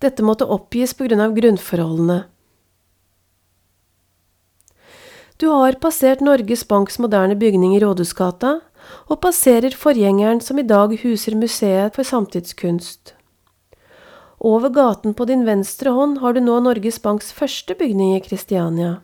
Dette 0.01 0.25
måtte 0.25 0.49
oppgis 0.49 0.95
på 0.97 1.07
grunn 1.09 1.23
av 1.25 1.37
grunnforholdene. 1.37 2.23
Du 5.41 5.47
har 5.49 5.79
passert 5.81 6.21
Norges 6.21 6.67
Banks 6.69 6.99
moderne 7.01 7.37
bygning 7.37 7.73
i 7.77 7.81
Rådhusgata, 7.81 8.59
og 9.09 9.21
passerer 9.23 9.73
forgjengeren 9.77 10.43
som 10.45 10.59
i 10.61 10.67
dag 10.67 10.93
huser 11.01 11.37
Museet 11.39 11.97
for 11.97 12.05
samtidskunst. 12.05 13.15
Over 14.41 14.73
gaten 14.73 15.15
på 15.17 15.25
din 15.29 15.47
venstre 15.49 15.93
hånd 15.97 16.19
har 16.21 16.37
du 16.37 16.41
nå 16.45 16.59
Norges 16.65 17.01
Banks 17.03 17.33
første 17.33 17.77
bygning 17.77 18.15
i 18.17 18.23
Kristiania. 18.25 19.01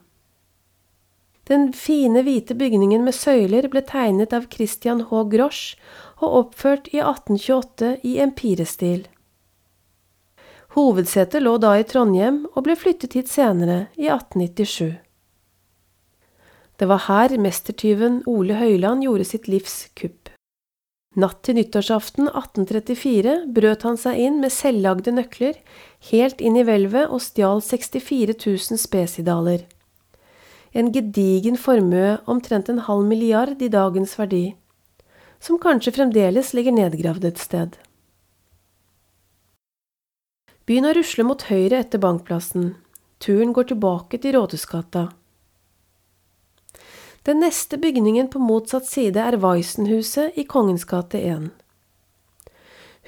Den 1.48 1.70
fine, 1.72 2.20
hvite 2.26 2.56
bygningen 2.58 3.04
med 3.06 3.14
søyler 3.14 3.68
ble 3.72 3.84
tegnet 3.86 4.32
av 4.34 4.48
Christian 4.52 5.04
H. 5.08 5.24
Grosch 5.30 5.76
og 6.18 6.40
oppført 6.40 6.88
i 6.92 6.98
1828 6.98 7.92
i 8.02 8.16
empirestil. 8.24 9.04
Hovedsetet 10.76 11.40
lå 11.40 11.54
da 11.56 11.70
i 11.80 11.84
Trondheim 11.88 12.42
og 12.52 12.66
ble 12.66 12.74
flyttet 12.76 13.14
hit 13.16 13.30
senere, 13.32 13.86
i 13.96 14.10
1897. 14.12 14.98
Det 16.76 16.88
var 16.90 17.06
her 17.06 17.32
mestertyven 17.40 18.18
Ole 18.28 18.58
Høiland 18.60 19.06
gjorde 19.06 19.24
sitt 19.24 19.48
livs 19.48 19.86
kupp. 19.96 20.28
Natt 21.16 21.40
til 21.48 21.56
nyttårsaften 21.56 22.28
1834 22.28 23.38
brøt 23.56 23.86
han 23.88 23.96
seg 23.96 24.20
inn 24.20 24.36
med 24.42 24.52
selvlagde 24.52 25.14
nøkler 25.16 25.56
helt 26.10 26.44
inn 26.44 26.60
i 26.60 26.66
hvelvet 26.68 27.08
og 27.08 27.24
stjal 27.24 27.64
64 27.64 28.36
000 28.36 28.82
spesidaler. 28.84 29.64
En 30.76 30.92
gedigen 30.92 31.56
formue, 31.56 32.18
omtrent 32.28 32.68
en 32.68 32.84
halv 32.84 33.08
milliard 33.08 33.64
i 33.64 33.72
dagens 33.72 34.12
verdi, 34.20 34.44
som 35.40 35.56
kanskje 35.56 35.96
fremdeles 35.96 36.52
ligger 36.52 36.76
nedgravd 36.76 37.30
et 37.32 37.40
sted. 37.40 37.80
Begynn 40.66 40.88
å 40.88 40.96
rusle 40.96 41.22
mot 41.22 41.44
høyre 41.46 41.78
etter 41.78 42.00
Bankplassen. 42.02 42.72
Turen 43.22 43.52
går 43.54 43.68
tilbake 43.70 44.18
til 44.18 44.34
Rådhusgata. 44.34 45.04
Den 47.26 47.38
neste 47.42 47.78
bygningen 47.78 48.26
på 48.32 48.42
motsatt 48.42 48.88
side 48.90 49.22
er 49.22 49.38
Weissenhuset 49.42 50.34
i 50.34 50.42
Kongens 50.42 50.82
gate 50.90 51.20
1. 51.22 51.46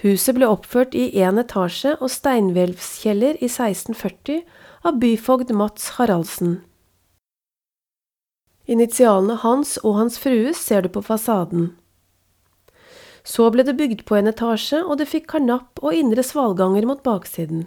Huset 0.04 0.38
ble 0.38 0.46
oppført 0.46 0.94
i 0.94 1.08
én 1.18 1.42
etasje 1.42 1.96
og 1.98 2.12
steinhvelvskjeller 2.14 3.42
i 3.42 3.50
1640 3.50 4.44
av 4.86 5.02
byfogd 5.02 5.50
Mats 5.50 5.96
Haraldsen. 5.98 6.60
Initialene 8.70 9.40
hans 9.42 9.80
og 9.82 9.98
hans 9.98 10.22
frues 10.22 10.62
ser 10.62 10.86
du 10.86 10.92
på 10.94 11.02
fasaden. 11.02 11.72
Så 13.28 13.50
ble 13.52 13.64
det 13.66 13.76
bygd 13.76 14.06
på 14.08 14.16
en 14.16 14.30
etasje, 14.30 14.80
og 14.80 14.96
det 15.00 15.10
fikk 15.10 15.28
karnapp 15.34 15.82
og 15.84 15.92
indre 15.92 16.24
svalganger 16.24 16.86
mot 16.88 17.02
baksiden. 17.04 17.66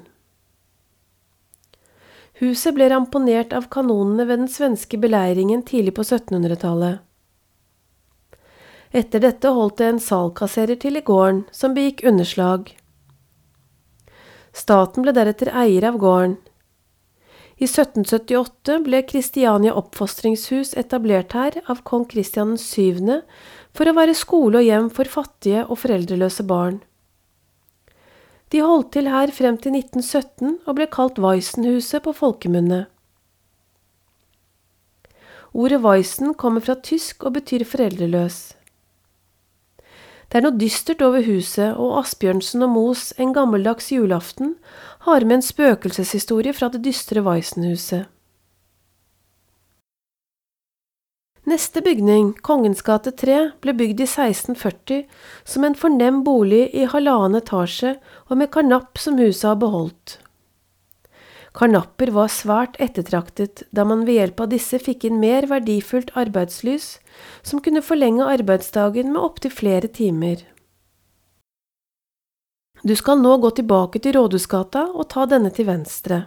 Huset 2.42 2.74
ble 2.74 2.88
ramponert 2.90 3.54
av 3.54 3.68
kanonene 3.70 4.26
ved 4.26 4.42
den 4.42 4.50
svenske 4.50 4.98
beleiringen 4.98 5.62
tidlig 5.68 5.94
på 6.00 6.06
1700-tallet. 6.08 7.04
Etter 8.92 9.22
dette 9.24 9.52
holdt 9.54 9.78
det 9.80 9.90
en 9.92 10.02
salkasserer 10.04 10.80
til 10.82 10.98
i 10.98 11.04
gården, 11.06 11.44
som 11.54 11.76
begikk 11.78 12.02
underslag. 12.10 12.74
Staten 14.58 15.06
ble 15.06 15.14
deretter 15.16 15.54
eier 15.54 15.86
av 15.88 16.02
gården. 16.02 16.40
I 17.62 17.68
1778 17.70 18.80
ble 18.88 19.04
Kristiania 19.06 19.76
oppfostringshus 19.78 20.74
etablert 20.82 21.36
her 21.38 21.60
av 21.70 21.84
kong 21.86 22.08
Kristian 22.10 22.56
7. 22.58 23.22
for 23.76 23.88
å 23.88 23.96
være 23.96 24.16
skole 24.18 24.62
og 24.62 24.68
hjem 24.68 24.90
for 24.94 25.10
fattige 25.10 25.66
og 25.68 25.80
foreldreløse 25.84 26.46
barn. 26.48 26.82
De 28.52 28.60
holdt 28.60 28.92
til 28.98 29.08
her 29.08 29.32
frem 29.32 29.58
til 29.64 29.78
1917 29.80 30.58
og 30.68 30.74
ble 30.76 30.88
kalt 30.92 31.22
Weissenhuset 31.24 32.04
på 32.04 32.12
folkemunne. 32.16 32.86
Ordet 35.52 35.82
Weissen 35.84 36.34
kommer 36.40 36.64
fra 36.64 36.76
tysk 36.80 37.24
og 37.28 37.36
betyr 37.40 37.64
foreldreløs. 37.68 38.40
Det 40.32 40.40
er 40.40 40.46
noe 40.46 40.56
dystert 40.56 41.02
over 41.04 41.26
huset, 41.28 41.76
og 41.76 41.98
Asbjørnsen 42.00 42.64
og 42.64 42.72
Mos 42.72 43.10
En 43.20 43.34
gammeldags 43.36 43.90
julaften 43.92 44.56
har 45.04 45.26
med 45.28 45.42
en 45.42 45.44
spøkelseshistorie 45.44 46.56
fra 46.56 46.70
det 46.72 46.86
dystre 46.86 47.24
Weissenhuset. 47.26 48.08
Neste 51.52 51.82
bygning, 51.84 52.30
Kongens 52.48 52.80
gate 52.88 53.12
3, 53.12 53.38
ble 53.60 53.74
bygd 53.76 54.00
i 54.00 54.06
1640 54.08 55.02
som 55.44 55.66
en 55.68 55.74
fornem 55.76 56.22
bolig 56.24 56.70
i 56.72 56.86
halvannen 56.88 57.42
etasje 57.42 57.98
og 58.30 58.38
med 58.40 58.54
karnapp 58.54 59.02
som 59.02 59.18
huset 59.20 59.50
har 59.50 59.58
beholdt. 59.60 60.14
Karnapper 61.58 62.14
var 62.16 62.32
svært 62.32 62.78
ettertraktet, 62.80 63.66
da 63.76 63.84
man 63.84 64.06
ved 64.08 64.22
hjelp 64.22 64.46
av 64.46 64.52
disse 64.54 64.80
fikk 64.80 65.04
inn 65.10 65.20
mer 65.20 65.50
verdifullt 65.52 66.14
arbeidslys, 66.16 67.02
som 67.44 67.60
kunne 67.60 67.84
forlenge 67.84 68.32
arbeidsdagen 68.38 69.12
med 69.12 69.20
opptil 69.20 69.52
flere 69.52 69.92
timer. 69.92 70.46
Du 72.88 72.96
skal 72.96 73.20
nå 73.20 73.36
gå 73.44 73.52
tilbake 73.60 74.00
til 74.00 74.16
Rådhusgata 74.16 74.88
og 74.96 75.10
ta 75.12 75.28
denne 75.28 75.52
til 75.52 75.68
venstre. 75.68 76.24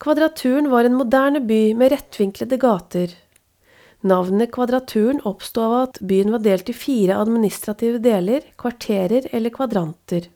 Kvadraturen 0.00 0.70
var 0.70 0.84
en 0.84 0.94
moderne 0.96 1.40
by 1.44 1.74
med 1.76 1.92
rettvinklede 1.92 2.56
gater. 2.56 3.10
Navnet 4.00 4.48
Kvadraturen 4.54 5.18
oppsto 5.28 5.60
av 5.60 5.74
at 5.76 5.98
byen 6.00 6.32
var 6.32 6.40
delt 6.40 6.70
i 6.72 6.74
fire 6.74 7.18
administrative 7.20 8.00
deler, 8.00 8.46
kvarterer 8.56 9.28
eller 9.28 9.52
kvadranter. 9.52 10.30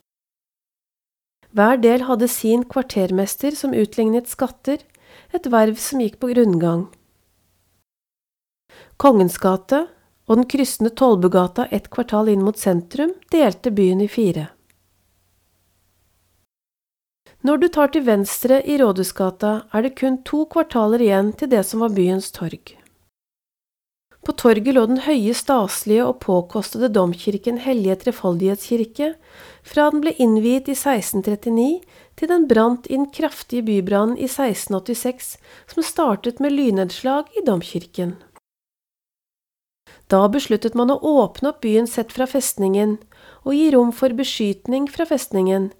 Hver 1.57 1.81
del 1.81 2.05
hadde 2.05 2.29
sin 2.29 2.66
kvartermester 2.68 3.57
som 3.57 3.72
utlignet 3.72 4.29
skatter, 4.29 4.83
et 5.33 5.48
verv 5.48 5.81
som 5.81 6.03
gikk 6.03 6.18
på 6.20 6.35
grunngang. 6.35 6.90
Kongens 9.00 9.38
gate 9.40 9.87
og 10.29 10.37
den 10.42 10.48
kryssende 10.50 10.92
Tollbugata 10.92 11.70
et 11.72 11.88
kvartal 11.94 12.29
inn 12.29 12.44
mot 12.44 12.61
sentrum 12.61 13.16
delte 13.33 13.72
byen 13.72 14.05
i 14.05 14.11
fire. 14.12 14.50
Når 17.44 17.59
du 17.61 17.66
tar 17.68 17.90
til 17.92 18.07
venstre 18.07 18.62
i 18.64 18.78
Rådhusgata, 18.80 19.52
er 19.68 19.85
det 19.85 19.98
kun 20.00 20.22
to 20.24 20.46
kvartaler 20.48 21.02
igjen 21.04 21.35
til 21.37 21.50
det 21.52 21.61
som 21.68 21.83
var 21.85 21.92
byens 21.92 22.30
torg. 22.33 22.72
På 24.24 24.33
torget 24.33 24.72
lå 24.72 24.87
den 24.88 25.02
høye, 25.04 25.35
staselige 25.37 26.07
og 26.09 26.22
påkostede 26.24 26.88
domkirken 26.88 27.59
Hellige 27.61 27.98
Trefoldighetskirke, 28.07 29.11
fra 29.61 29.90
den 29.92 30.00
ble 30.00 30.14
innviet 30.16 30.70
i 30.72 30.76
1639 30.78 31.83
til 32.16 32.33
den 32.33 32.48
brant 32.48 32.88
i 32.88 32.96
den 32.96 33.11
kraftige 33.12 33.66
bybrannen 33.68 34.16
i 34.16 34.24
1686, 34.24 35.37
som 35.68 35.85
startet 35.85 36.40
med 36.40 36.57
lynnedslag 36.57 37.28
i 37.37 37.44
domkirken. 37.44 38.16
Da 40.09 40.24
besluttet 40.33 40.72
man 40.72 40.96
å 40.96 40.96
åpne 40.96 41.52
opp 41.52 41.61
byen 41.61 41.88
sett 41.90 42.09
fra 42.12 42.24
festningen, 42.24 42.96
og 43.44 43.52
gi 43.52 43.68
rom 43.76 43.92
for 43.92 44.16
beskytning 44.16 44.88
fra 44.88 45.04
festningen, 45.04 45.74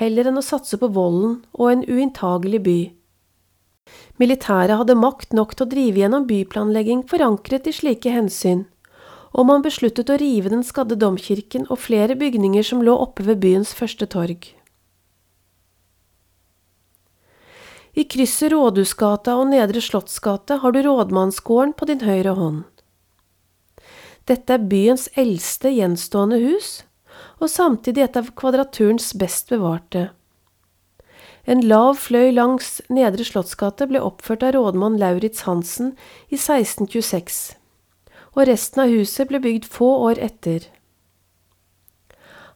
heller 0.00 0.30
enn 0.30 0.40
å 0.40 0.44
satse 0.44 0.78
på 0.80 0.88
volden 0.96 1.38
og 1.52 1.70
en 1.70 1.84
uinntagelig 1.86 2.62
by. 2.66 2.80
Militæret 4.20 4.76
hadde 4.80 4.98
makt 4.98 5.34
nok 5.36 5.54
til 5.54 5.66
å 5.66 5.70
drive 5.70 6.02
gjennom 6.02 6.26
byplanlegging 6.28 7.02
forankret 7.10 7.68
i 7.70 7.74
slike 7.74 8.12
hensyn, 8.12 8.66
og 9.32 9.46
man 9.48 9.64
besluttet 9.64 10.10
å 10.10 10.18
rive 10.20 10.50
den 10.52 10.64
skadde 10.66 10.98
domkirken 11.00 11.66
og 11.70 11.80
flere 11.86 12.16
bygninger 12.18 12.66
som 12.66 12.82
lå 12.84 12.96
oppe 12.98 13.24
ved 13.28 13.40
byens 13.44 13.72
første 13.76 14.08
torg. 14.10 14.50
I 17.98 18.04
krysset 18.06 18.52
Rådhusgata 18.52 19.34
og 19.38 19.48
Nedre 19.50 19.80
Slottsgate 19.82 20.60
har 20.62 20.74
du 20.74 20.82
rådmannsgården 20.86 21.74
på 21.74 21.88
din 21.90 22.04
høyre 22.06 22.36
hånd. 22.38 22.62
Dette 24.30 24.54
er 24.54 24.68
byens 24.70 25.08
eldste 25.18 25.72
gjenstående 25.74 26.38
hus, 26.44 26.84
og 27.40 27.48
samtidig 27.48 28.04
et 28.04 28.18
av 28.20 28.30
kvadraturens 28.36 29.12
best 29.18 29.48
bevarte. 29.52 30.10
En 31.48 31.62
lav 31.64 31.96
fløy 31.98 32.34
langs 32.36 32.80
Nedre 32.92 33.24
Slottsgate 33.24 33.88
ble 33.88 34.02
oppført 34.04 34.44
av 34.44 34.52
rådmann 34.54 34.98
Lauritz 35.00 35.46
Hansen 35.48 35.94
i 36.28 36.36
1626, 36.36 37.40
og 38.36 38.44
resten 38.46 38.84
av 38.84 38.92
huset 38.92 39.30
ble 39.30 39.40
bygd 39.42 39.66
få 39.66 39.88
år 40.10 40.20
etter. 40.20 40.68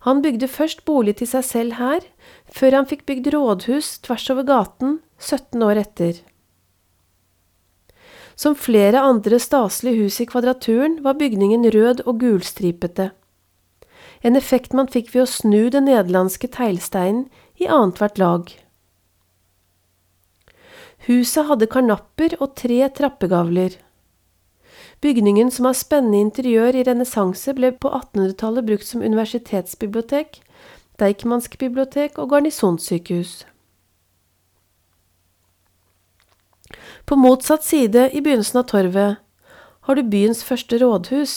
Han 0.05 0.21
bygde 0.21 0.51
først 0.53 0.85
bolig 0.85 1.17
til 1.17 1.31
seg 1.31 1.47
selv 1.49 1.79
her, 1.81 2.05
før 2.53 2.77
han 2.77 2.89
fikk 2.91 3.07
bygd 3.09 3.33
rådhus 3.33 3.97
tvers 4.05 4.29
over 4.35 4.45
gaten 4.51 4.99
17 5.17 5.65
år 5.65 5.81
etter. 5.81 6.21
Som 8.37 8.59
flere 8.59 9.01
andre 9.01 9.39
staselige 9.41 10.05
hus 10.05 10.21
i 10.21 10.27
Kvadraturen 10.29 10.99
var 11.07 11.17
bygningen 11.17 11.65
rød 11.73 12.03
og 12.05 12.19
gulstripete, 12.21 13.13
en 14.25 14.37
effekt 14.41 14.73
man 14.73 14.89
fikk 14.89 15.13
ved 15.13 15.27
å 15.27 15.31
snu 15.31 15.69
den 15.73 15.85
nederlandske 15.91 16.49
teglsteinen 16.49 17.27
i 17.61 17.69
annethvert 17.69 18.19
lag. 18.19 18.53
Huset 21.05 21.51
hadde 21.51 21.69
karnapper 21.69 22.39
og 22.41 22.55
tre 22.57 22.81
trappegavler. 22.97 23.77
Bygningen, 25.05 25.51
som 25.53 25.69
har 25.69 25.77
spennende 25.77 26.23
interiør 26.25 26.79
i 26.79 26.85
renessanse, 26.89 27.53
ble 27.53 27.75
på 27.77 27.91
1800-tallet 27.93 28.65
brukt 28.65 28.89
som 28.89 29.05
universitetsbibliotek, 29.05 30.41
Deichmansk 31.03 31.59
bibliotek 31.59 32.17
og 32.23 32.31
garnisonssykehus. 32.31 33.43
På 37.05 37.19
motsatt 37.21 37.67
side, 37.67 38.09
i 38.15 38.23
begynnelsen 38.25 38.63
av 38.63 38.69
torvet, 38.71 39.19
har 39.85 39.99
du 39.99 40.03
byens 40.09 40.41
første 40.47 40.79
rådhus. 40.81 41.35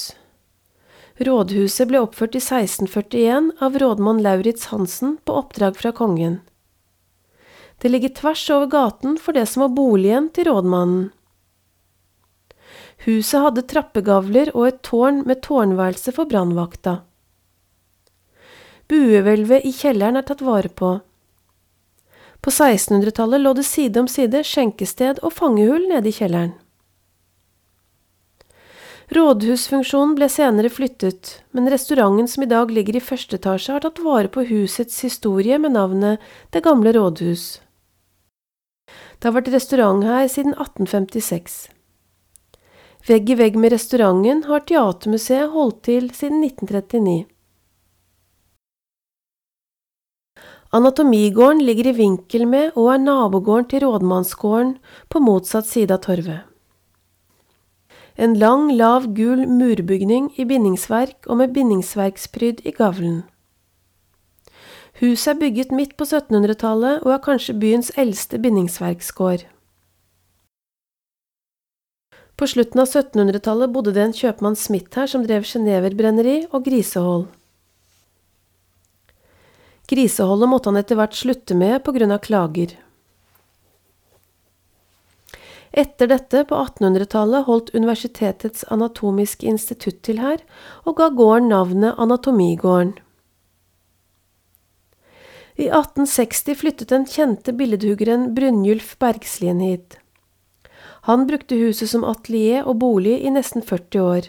Rådhuset 1.18 1.90
ble 1.90 2.04
oppført 2.06 2.36
i 2.38 2.42
1641 2.44 3.50
av 3.64 3.78
rådmann 3.82 4.22
Lauritz 4.22 4.70
Hansen 4.70 5.16
på 5.26 5.34
oppdrag 5.40 5.78
fra 5.80 5.92
kongen. 5.92 6.40
Det 7.82 7.90
ligger 7.90 8.14
tvers 8.14 8.44
over 8.54 8.70
gaten 8.70 9.18
for 9.22 9.34
det 9.34 9.46
som 9.50 9.66
var 9.66 9.74
boligen 9.78 10.30
til 10.34 10.50
rådmannen. 10.52 11.10
Huset 13.06 13.42
hadde 13.42 13.66
trappegavler 13.70 14.52
og 14.54 14.68
et 14.68 14.80
tårn 14.86 15.24
med 15.30 15.42
tårnværelse 15.46 16.14
for 16.14 16.30
brannvakta. 16.30 17.00
Buehvelvet 18.88 19.66
i 19.66 19.74
kjelleren 19.74 20.18
er 20.18 20.26
tatt 20.26 20.42
vare 20.46 20.70
på. 20.70 20.94
På 22.42 22.54
1600-tallet 22.54 23.42
lå 23.42 23.54
det 23.58 23.66
side 23.66 24.00
om 24.00 24.08
side 24.10 24.44
skjenkested 24.46 25.22
og 25.26 25.34
fangehull 25.34 25.90
nede 25.90 26.10
i 26.10 26.16
kjelleren. 26.16 26.54
Rådhusfunksjonen 29.08 30.18
ble 30.18 30.28
senere 30.28 30.68
flyttet, 30.68 31.38
men 31.56 31.70
restauranten 31.72 32.28
som 32.28 32.44
i 32.44 32.50
dag 32.52 32.72
ligger 32.76 32.98
i 33.00 33.04
første 33.04 33.38
etasje, 33.40 33.72
har 33.72 33.86
tatt 33.86 34.02
vare 34.04 34.28
på 34.28 34.44
husets 34.50 35.00
historie 35.06 35.56
med 35.64 35.78
navnet 35.78 36.20
Det 36.52 36.64
gamle 36.66 36.92
rådhus. 36.92 37.62
Det 39.18 39.30
har 39.30 39.38
vært 39.38 39.54
restaurant 39.54 40.04
her 40.04 40.28
siden 40.28 40.58
1856. 40.58 41.56
Vegg 43.08 43.32
i 43.32 43.40
vegg 43.40 43.56
med 43.56 43.72
restauranten 43.72 44.44
har 44.50 44.68
Teatermuseet 44.68 45.56
holdt 45.56 45.80
til 45.88 46.12
siden 46.12 46.44
1939. 46.44 47.24
Anatomigården 50.76 51.64
ligger 51.64 51.94
i 51.94 51.96
vinkel 51.96 52.44
med 52.44 52.76
og 52.76 52.92
er 52.92 53.00
nabogården 53.08 53.72
til 53.72 53.86
rådmannsgården 53.88 54.76
på 55.08 55.24
motsatt 55.24 55.72
side 55.72 55.96
av 55.96 56.04
torvet. 56.04 56.57
En 58.18 58.34
lang, 58.40 58.72
lav, 58.74 59.14
gul 59.14 59.44
murbygning 59.46 60.32
i 60.42 60.46
bindingsverk 60.50 61.28
og 61.30 61.38
med 61.38 61.52
bindingsverkspryd 61.54 62.64
i 62.66 62.74
gavlen. 62.74 63.20
Huset 64.98 65.36
er 65.36 65.40
bygget 65.40 65.72
midt 65.72 65.94
på 65.98 66.08
1700-tallet 66.08 67.04
og 67.06 67.14
er 67.14 67.22
kanskje 67.22 67.54
byens 67.62 67.92
eldste 67.94 68.40
bindingsverksgård. 68.42 69.46
På 72.38 72.50
slutten 72.50 72.82
av 72.82 72.90
1700-tallet 72.90 73.74
bodde 73.74 73.94
det 73.94 74.08
en 74.08 74.18
kjøpmann 74.18 74.58
Smith 74.58 74.98
her 74.98 75.10
som 75.10 75.26
drev 75.26 75.46
sjeneverbrenneri 75.46 76.48
og 76.50 76.66
grisehold. 76.66 77.28
Griseholdet 79.88 80.50
måtte 80.50 80.74
han 80.74 80.82
etter 80.82 80.98
hvert 80.98 81.16
slutte 81.16 81.56
med 81.58 81.80
på 81.86 81.94
grunn 81.94 82.18
av 82.18 82.26
klager. 82.26 82.74
Etter 85.72 86.08
dette, 86.08 86.44
på 86.48 86.56
1800-tallet, 86.56 87.46
holdt 87.48 87.74
Universitetets 87.76 88.64
anatomiske 88.72 89.48
institutt 89.48 90.00
til 90.08 90.22
her, 90.24 90.40
og 90.86 90.98
ga 91.02 91.10
gården 91.10 91.52
navnet 91.52 92.00
Anatomigården. 92.00 92.96
I 95.58 95.68
1860 95.74 96.56
flyttet 96.60 96.92
den 96.94 97.08
kjente 97.10 97.54
billedhuggeren 97.58 98.30
Brynjulf 98.38 98.94
Bergslien 99.02 99.60
hit. 99.66 99.98
Han 101.10 101.26
brukte 101.26 101.58
huset 101.58 101.90
som 101.90 102.06
atelier 102.06 102.68
og 102.68 102.78
bolig 102.84 103.16
i 103.26 103.32
nesten 103.34 103.66
40 103.66 104.04
år. 104.06 104.28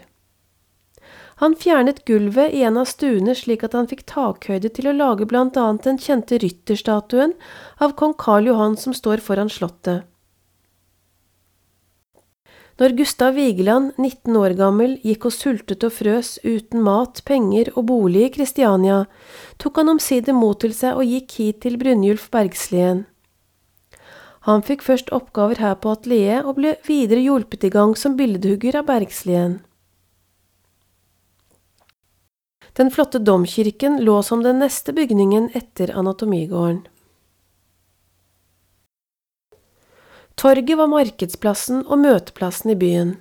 Han 1.38 1.54
fjernet 1.54 2.00
gulvet 2.08 2.56
i 2.56 2.64
en 2.66 2.80
av 2.80 2.88
stuene 2.90 3.34
slik 3.36 3.62
at 3.66 3.76
han 3.76 3.86
fikk 3.90 4.06
takhøyde 4.10 4.72
til 4.74 4.88
å 4.88 4.96
lage 4.96 5.28
blant 5.28 5.60
annet 5.60 5.84
den 5.86 6.00
kjente 6.02 6.40
rytterstatuen 6.42 7.36
av 7.84 7.92
kong 8.00 8.16
Karl 8.18 8.48
Johan 8.48 8.74
som 8.80 8.96
står 8.96 9.22
foran 9.22 9.52
slottet. 9.52 10.07
Når 12.78 12.92
Gustav 12.94 13.34
Vigeland, 13.34 13.90
19 13.98 14.36
år 14.38 14.52
gammel, 14.54 14.92
gikk 15.02 15.24
og 15.26 15.34
sultet 15.34 15.82
og 15.82 15.90
frøs 15.96 16.36
uten 16.44 16.84
mat, 16.86 17.24
penger 17.26 17.72
og 17.74 17.88
bolig 17.88 18.28
i 18.28 18.32
Kristiania, 18.36 19.00
tok 19.58 19.80
han 19.80 19.90
omsider 19.96 20.36
mot 20.36 20.60
til 20.62 20.70
seg 20.76 20.94
og 20.94 21.08
gikk 21.10 21.34
hit 21.40 21.58
til 21.64 21.78
Brynjulf 21.80 22.28
Bergslien. 22.30 23.00
Han 24.46 24.62
fikk 24.62 24.84
først 24.86 25.10
oppgaver 25.10 25.58
her 25.58 25.74
på 25.82 25.90
atelieret 25.96 26.46
og 26.46 26.60
ble 26.60 26.76
videre 26.86 27.24
hjulpet 27.24 27.66
i 27.66 27.72
gang 27.74 27.96
som 27.98 28.14
billedhugger 28.16 28.78
av 28.78 28.86
Bergslien. 28.86 29.58
Den 32.78 32.94
flotte 32.94 33.18
domkirken 33.18 33.98
lå 34.06 34.20
som 34.22 34.46
den 34.46 34.62
neste 34.62 34.94
bygningen 34.94 35.50
etter 35.58 35.90
anatomigården. 35.98 36.84
Torget 40.38 40.76
var 40.78 40.86
markedsplassen 40.86 41.80
og 41.90 41.98
møteplassen 41.98 42.70
i 42.70 42.76
byen. 42.78 43.16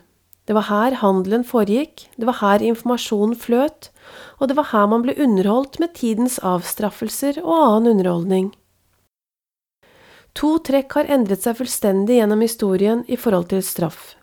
Det 0.45 0.53
var 0.53 0.67
her 0.67 0.97
handelen 1.01 1.41
foregikk, 1.43 2.03
det 2.13 2.27
var 2.29 2.37
her 2.43 2.61
informasjonen 2.61 3.33
fløt, 3.33 3.89
og 4.37 4.51
det 4.51 4.57
var 4.59 4.69
her 4.69 4.85
man 4.91 5.01
ble 5.01 5.15
underholdt 5.25 5.79
med 5.81 5.95
tidens 5.97 6.37
avstraffelser 6.45 7.39
og 7.41 7.55
annen 7.55 7.95
underholdning. 7.95 8.51
To 10.37 10.59
trekk 10.61 10.93
har 10.99 11.09
endret 11.09 11.41
seg 11.41 11.57
fullstendig 11.57 12.19
gjennom 12.19 12.45
historien 12.45 13.01
i 13.09 13.17
forhold 13.17 13.49
til 13.49 13.65
straff. 13.65 14.13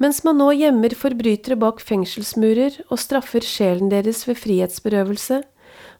Mens 0.00 0.24
man 0.24 0.40
nå 0.40 0.48
gjemmer 0.56 0.96
forbrytere 0.96 1.60
bak 1.60 1.84
fengselsmurer 1.84 2.80
og 2.88 3.04
straffer 3.04 3.44
sjelen 3.44 3.92
deres 3.92 4.24
ved 4.24 4.40
frihetsberøvelse, 4.40 5.42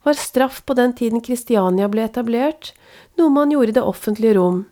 var 0.08 0.16
straff 0.16 0.64
på 0.64 0.72
den 0.72 0.96
tiden 0.96 1.20
Kristiania 1.20 1.92
ble 1.92 2.08
etablert, 2.08 2.72
noe 3.20 3.28
man 3.28 3.52
gjorde 3.52 3.76
i 3.76 3.80
det 3.82 3.84
offentlige 3.84 4.38
rom 4.40 4.64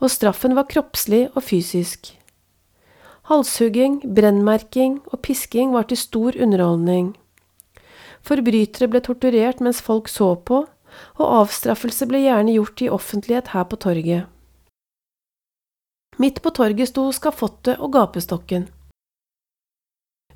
og 0.00 0.10
straffen 0.10 0.56
var 0.58 0.68
kroppslig 0.70 1.28
og 1.34 1.42
fysisk. 1.46 2.12
Halshugging, 3.30 4.02
brennmerking 4.16 4.98
og 5.06 5.22
pisking 5.24 5.72
var 5.72 5.88
til 5.88 5.96
stor 5.96 6.36
underholdning. 6.36 7.14
Forbrytere 8.24 8.88
ble 8.88 9.00
torturert 9.04 9.62
mens 9.64 9.80
folk 9.84 10.08
så 10.12 10.34
på, 10.36 10.64
og 11.18 11.32
avstraffelse 11.40 12.06
ble 12.08 12.20
gjerne 12.26 12.54
gjort 12.54 12.84
i 12.84 12.92
offentlighet 12.92 13.50
her 13.54 13.64
på 13.68 13.80
torget. 13.80 14.26
Midt 16.18 16.42
på 16.42 16.52
torget 16.54 16.92
sto 16.92 17.08
skafottet 17.12 17.80
og 17.80 17.92
gapestokken. 17.96 18.68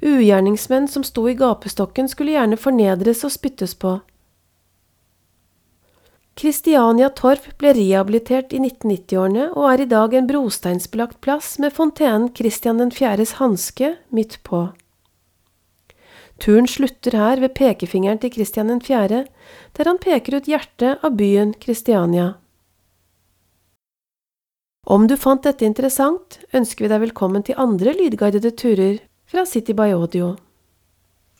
Ugjerningsmenn 0.03 0.89
som 0.89 1.05
sto 1.07 1.27
i 1.29 1.37
gapestokken 1.39 2.09
skulle 2.11 2.35
gjerne 2.35 2.59
fornedres 2.59 3.25
og 3.27 3.35
spyttes 3.35 3.75
på. 3.75 3.99
Kristiania 6.39 7.09
Torv 7.11 7.49
ble 7.59 7.73
rehabilitert 7.75 8.53
i 8.55 8.61
1990-årene 8.63 9.49
og 9.57 9.65
er 9.73 9.81
i 9.83 9.89
dag 9.91 10.13
en 10.15 10.29
brosteinsbelagt 10.29 11.19
plass 11.25 11.57
med 11.59 11.75
fontenen 11.75 12.29
Kristian 12.31 12.79
4.s 12.95 13.33
hanske 13.41 13.97
midt 14.15 14.39
på. 14.47 14.69
Turen 16.39 16.71
slutter 16.71 17.17
her 17.19 17.43
ved 17.43 17.57
pekefingeren 17.59 18.23
til 18.23 18.31
Kristian 18.37 18.71
4., 18.71 19.25
der 19.75 19.91
han 19.91 19.99
peker 19.99 20.39
ut 20.39 20.47
hjertet 20.47 21.03
av 21.03 21.19
byen 21.19 21.57
Kristiania. 21.59 22.37
Om 24.87 25.11
du 25.11 25.19
fant 25.19 25.43
dette 25.43 25.67
interessant, 25.67 26.39
ønsker 26.55 26.87
vi 26.87 26.93
deg 26.95 27.03
velkommen 27.09 27.43
til 27.43 27.59
andre 27.59 27.99
lydguidede 27.99 28.55
turer 28.55 29.03
fra 29.27 29.43
City 29.45 29.75
by 29.75 29.91
Audio. 29.91 30.37